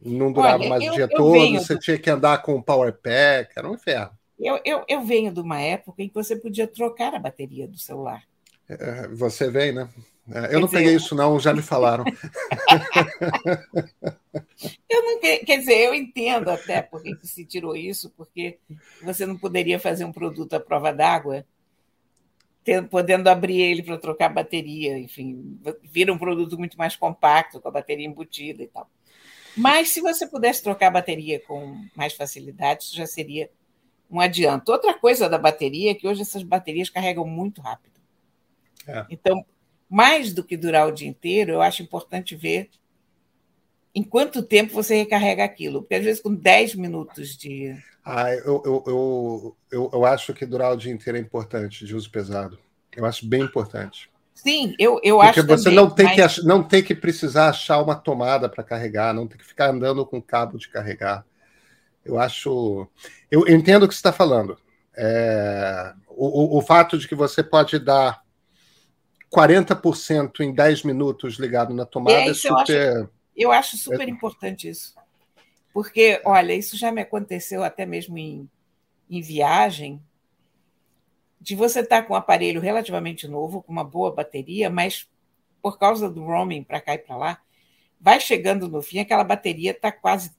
Não 0.00 0.32
durava 0.32 0.58
Olha, 0.58 0.68
mais 0.68 0.84
eu, 0.84 0.92
o 0.92 0.94
dia 0.94 1.08
todo, 1.08 1.32
venho... 1.32 1.60
você 1.60 1.78
tinha 1.78 1.98
que 1.98 2.10
andar 2.10 2.42
com 2.42 2.54
o 2.54 2.62
power 2.62 2.92
pack, 2.92 3.52
era 3.56 3.68
um 3.68 3.74
inferno. 3.74 4.10
Eu, 4.38 4.60
eu, 4.64 4.84
eu 4.88 5.04
venho 5.04 5.32
de 5.32 5.40
uma 5.40 5.60
época 5.60 6.02
em 6.02 6.08
que 6.08 6.14
você 6.14 6.34
podia 6.36 6.66
trocar 6.66 7.14
a 7.14 7.18
bateria 7.18 7.68
do 7.68 7.78
celular. 7.78 8.22
É, 8.68 9.08
você 9.08 9.50
vem, 9.50 9.72
né? 9.72 9.88
É, 10.30 10.38
eu 10.38 10.48
quer 10.48 10.52
não 10.52 10.66
dizer, 10.66 10.78
peguei 10.78 10.94
isso, 10.94 11.14
não, 11.14 11.40
já 11.40 11.52
me 11.52 11.62
falaram. 11.62 12.04
eu 14.88 15.02
não, 15.02 15.20
quer 15.20 15.58
dizer, 15.58 15.78
eu 15.78 15.94
entendo 15.94 16.48
até 16.48 16.80
porque 16.80 17.16
se 17.22 17.44
tirou 17.44 17.74
isso, 17.74 18.10
porque 18.10 18.58
você 19.02 19.26
não 19.26 19.36
poderia 19.36 19.80
fazer 19.80 20.04
um 20.04 20.12
produto 20.12 20.54
à 20.54 20.60
prova 20.60 20.92
d'água, 20.92 21.44
podendo 22.88 23.28
abrir 23.28 23.60
ele 23.60 23.82
para 23.82 23.98
trocar 23.98 24.28
bateria, 24.28 24.96
enfim, 24.96 25.58
vira 25.82 26.12
um 26.12 26.18
produto 26.18 26.56
muito 26.56 26.78
mais 26.78 26.94
compacto, 26.94 27.60
com 27.60 27.68
a 27.68 27.72
bateria 27.72 28.06
embutida 28.06 28.62
e 28.62 28.68
tal. 28.68 28.88
Mas 29.56 29.88
se 29.90 30.00
você 30.00 30.26
pudesse 30.26 30.62
trocar 30.62 30.86
a 30.86 30.92
bateria 30.92 31.40
com 31.40 31.84
mais 31.96 32.12
facilidade, 32.14 32.84
isso 32.84 32.96
já 32.96 33.06
seria 33.06 33.50
um 34.10 34.20
adianto. 34.20 34.70
Outra 34.70 34.94
coisa 34.94 35.28
da 35.28 35.38
bateria 35.38 35.90
é 35.90 35.94
que 35.94 36.06
hoje 36.06 36.22
essas 36.22 36.42
baterias 36.42 36.88
carregam 36.88 37.26
muito 37.26 37.60
rápido. 37.60 38.00
É. 38.86 39.06
Então, 39.10 39.44
mais 39.92 40.32
do 40.32 40.42
que 40.42 40.56
durar 40.56 40.88
o 40.88 40.92
dia 40.92 41.08
inteiro, 41.08 41.52
eu 41.52 41.62
acho 41.62 41.82
importante 41.82 42.34
ver 42.34 42.70
em 43.94 44.02
quanto 44.02 44.42
tempo 44.42 44.72
você 44.72 44.96
recarrega 44.96 45.44
aquilo. 45.44 45.82
Porque 45.82 45.96
às 45.96 46.04
vezes 46.04 46.22
com 46.22 46.34
10 46.34 46.76
minutos 46.76 47.36
de. 47.36 47.76
Ah, 48.04 48.32
eu, 48.32 48.62
eu, 48.64 49.56
eu, 49.70 49.90
eu, 49.92 50.04
acho 50.04 50.32
que 50.34 50.46
durar 50.46 50.72
o 50.72 50.76
dia 50.76 50.92
inteiro 50.92 51.18
é 51.18 51.20
importante 51.20 51.84
de 51.84 51.94
uso 51.94 52.10
pesado. 52.10 52.58
Eu 52.96 53.04
acho 53.04 53.26
bem 53.26 53.42
importante. 53.42 54.10
Sim, 54.34 54.74
eu, 54.78 54.98
eu 55.04 55.16
Porque 55.16 55.28
acho 55.28 55.46
Porque 55.46 55.56
você 55.56 55.70
não, 55.70 55.88
tem 55.88 56.06
mas... 56.06 56.36
que, 56.36 56.42
não 56.46 56.62
tem 56.62 56.82
que 56.82 56.94
precisar 56.94 57.50
achar 57.50 57.80
uma 57.80 57.94
tomada 57.94 58.48
para 58.48 58.64
carregar, 58.64 59.14
não 59.14 59.28
tem 59.28 59.38
que 59.38 59.44
ficar 59.44 59.70
andando 59.70 60.04
com 60.04 60.20
cabo 60.20 60.58
de 60.58 60.68
carregar. 60.68 61.24
Eu 62.04 62.18
acho. 62.18 62.88
Eu 63.30 63.46
entendo 63.46 63.84
o 63.84 63.88
que 63.88 63.94
você 63.94 63.98
está 63.98 64.12
falando. 64.12 64.58
É, 64.96 65.92
o, 66.08 66.56
o, 66.56 66.58
o, 66.58 66.62
fato 66.62 66.98
de 66.98 67.06
que 67.06 67.14
você 67.14 67.42
pode 67.42 67.78
dar 67.78 68.21
40% 69.32 70.40
em 70.40 70.52
10 70.52 70.82
minutos 70.84 71.34
ligado 71.34 71.72
na 71.72 71.86
tomada 71.86 72.16
é, 72.16 72.28
é 72.28 72.34
super. 72.34 72.52
Eu 72.68 73.00
acho, 73.00 73.10
eu 73.36 73.52
acho 73.52 73.76
super 73.76 74.08
é... 74.08 74.10
importante 74.10 74.68
isso. 74.68 74.94
Porque, 75.72 76.20
olha, 76.24 76.52
isso 76.52 76.76
já 76.76 76.92
me 76.92 77.00
aconteceu 77.00 77.64
até 77.64 77.86
mesmo 77.86 78.18
em, 78.18 78.48
em 79.08 79.22
viagem, 79.22 80.02
de 81.40 81.56
você 81.56 81.80
estar 81.80 82.02
tá 82.02 82.06
com 82.06 82.12
um 82.12 82.16
aparelho 82.16 82.60
relativamente 82.60 83.26
novo, 83.26 83.62
com 83.62 83.72
uma 83.72 83.82
boa 83.82 84.12
bateria, 84.12 84.68
mas 84.68 85.08
por 85.62 85.78
causa 85.78 86.10
do 86.10 86.24
roaming 86.24 86.62
para 86.62 86.80
cá 86.80 86.94
e 86.94 86.98
para 86.98 87.16
lá, 87.16 87.40
vai 87.98 88.20
chegando 88.20 88.68
no 88.68 88.82
fim, 88.82 88.98
aquela 88.98 89.24
bateria 89.24 89.70
está 89.70 89.90
quase 89.90 90.32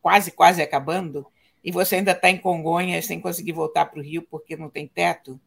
quase, 0.00 0.30
quase 0.30 0.62
acabando, 0.62 1.26
e 1.62 1.70
você 1.70 1.96
ainda 1.96 2.12
está 2.12 2.30
em 2.30 2.38
Congonhas 2.38 3.06
sem 3.06 3.20
conseguir 3.20 3.52
voltar 3.52 3.86
para 3.86 4.00
o 4.00 4.02
Rio 4.02 4.26
porque 4.30 4.56
não 4.56 4.70
tem 4.70 4.86
teto. 4.86 5.38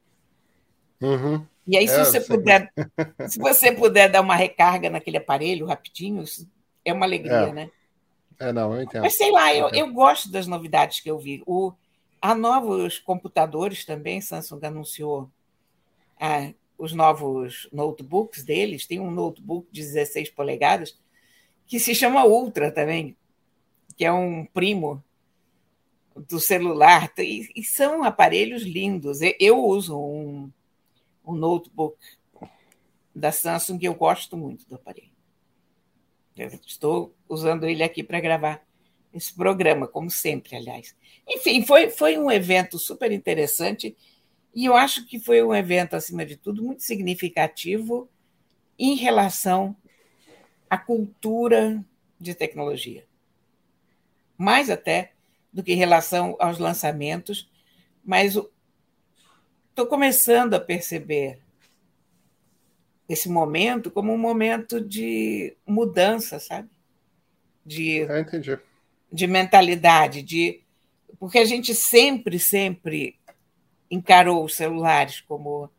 Uhum. 1.04 1.46
E 1.68 1.78
aí, 1.78 1.88
se 1.88 1.96
é, 1.96 2.06
você 2.06 2.22
puder, 2.22 2.72
se 3.28 3.38
você 3.38 3.72
puder 3.72 4.10
dar 4.10 4.22
uma 4.22 4.36
recarga 4.36 4.90
naquele 4.90 5.18
aparelho 5.18 5.66
rapidinho, 5.66 6.24
é 6.86 6.94
uma 6.94 7.06
alegria, 7.06 7.34
é. 7.34 7.54
né? 7.54 7.72
É, 8.40 8.52
não, 8.52 8.74
eu 8.74 8.82
entendo. 8.82 9.04
Mas 9.04 9.18
sei 9.18 9.32
lá, 9.32 9.54
eu, 9.54 9.70
eu 9.70 9.92
gosto 9.94 10.32
das 10.32 10.48
novidades 10.48 11.02
que 11.02 11.10
eu 11.12 11.20
vi. 11.20 11.44
O, 11.46 11.74
há 12.22 12.34
novos 12.34 13.00
computadores 13.00 13.86
também, 13.86 14.22
Samsung 14.22 14.66
anunciou 14.66 15.30
ah, 16.20 16.52
os 16.78 16.94
novos 16.94 17.68
notebooks 17.72 18.44
deles. 18.44 18.88
Tem 18.88 19.00
um 19.00 19.12
notebook 19.12 19.68
de 19.72 19.82
16 19.82 20.30
polegadas 20.30 20.98
que 21.68 21.80
se 21.80 21.94
chama 21.94 22.26
Ultra 22.26 22.72
também, 22.72 23.16
que 23.96 24.06
é 24.06 24.12
um 24.12 24.46
primo 24.46 25.04
do 26.28 26.40
celular, 26.40 27.12
e, 27.18 27.50
e 27.56 27.64
são 27.64 28.04
aparelhos 28.04 28.64
lindos. 28.64 29.20
Eu 29.40 29.64
uso 29.64 29.98
um, 29.98 30.52
um 31.26 31.34
notebook 31.34 31.98
da 33.16 33.32
Samsung 33.32 33.80
e 33.82 33.86
eu 33.86 33.94
gosto 33.94 34.36
muito 34.36 34.68
do 34.68 34.76
aparelho. 34.76 35.12
Eu 36.36 36.48
estou 36.66 37.16
usando 37.30 37.66
ele 37.66 37.84
aqui 37.84 38.04
para 38.04 38.20
gravar 38.20 38.66
esse 39.14 39.34
programa, 39.34 39.88
como 39.88 40.10
sempre, 40.10 40.56
aliás. 40.56 40.96
Enfim, 41.28 41.64
foi, 41.64 41.90
foi 41.90 42.18
um 42.18 42.32
evento 42.32 42.80
super 42.80 43.12
interessante 43.12 43.96
e 44.56 44.66
eu 44.66 44.76
acho 44.76 45.06
que 45.06 45.20
foi 45.20 45.44
um 45.44 45.54
evento, 45.54 45.96
acima 45.96 46.26
de 46.26 46.36
tudo, 46.36 46.64
muito 46.64 46.82
significativo 46.82 48.10
em 48.78 48.96
relação 48.96 49.76
à 50.70 50.78
cultura 50.78 51.84
de 52.20 52.34
tecnologia 52.34 53.06
mais 54.38 54.70
até 54.70 55.14
do 55.52 55.64
que 55.64 55.74
em 55.74 55.78
relação 55.78 56.36
aos 56.40 56.58
lançamentos, 56.58 57.50
mas 58.04 58.36
estou 59.74 59.88
começando 59.88 60.54
a 60.54 60.60
perceber 60.60 61.40
esse 63.10 63.28
momento 63.28 63.90
como 63.90 64.14
um 64.14 64.18
momento 64.18 64.80
de 64.80 65.58
mudança, 65.66 66.40
sabe? 66.40 66.70
De, 67.66 68.04
é, 68.04 68.24
de 69.12 69.28
mentalidade, 69.28 70.22
de 70.22 70.62
porque 71.20 71.40
a 71.40 71.46
gente 71.46 71.74
sempre, 71.74 72.38
sempre 72.38 73.20
encarou 73.90 74.46
os 74.46 74.56
celulares 74.56 75.22
como 75.22 75.70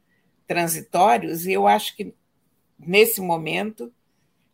transitórios, 0.46 1.46
e 1.46 1.52
eu 1.52 1.66
acho 1.66 1.94
que 1.96 2.14
nesse 2.78 3.20
momento, 3.20 3.92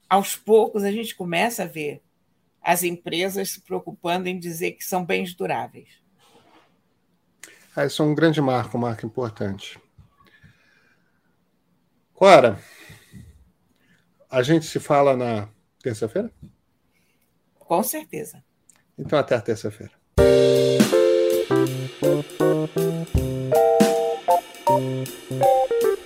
aos 0.08 0.36
poucos, 0.36 0.84
a 0.84 0.92
gente 0.92 1.14
começa 1.14 1.62
a 1.62 1.66
ver 1.66 2.02
as 2.60 2.82
empresas 2.82 3.52
se 3.52 3.60
preocupando 3.62 4.28
em 4.28 4.38
dizer 4.38 4.72
que 4.72 4.84
são 4.84 5.04
bens 5.04 5.34
duráveis. 5.34 5.99
Ah, 7.74 7.86
isso 7.86 8.02
é 8.02 8.04
um 8.04 8.14
grande 8.14 8.40
marco, 8.40 8.76
um 8.76 8.80
marco 8.80 9.06
importante. 9.06 9.80
Cora, 12.12 12.58
a 14.28 14.42
gente 14.42 14.66
se 14.66 14.78
fala 14.78 15.16
na 15.16 15.48
terça-feira? 15.82 16.30
Com 17.58 17.82
certeza. 17.82 18.42
Então, 18.98 19.18
até 19.18 19.34
a 19.34 19.40
terça-feira. 19.40 20.00
Thank 24.70 25.10
you. 25.32 25.99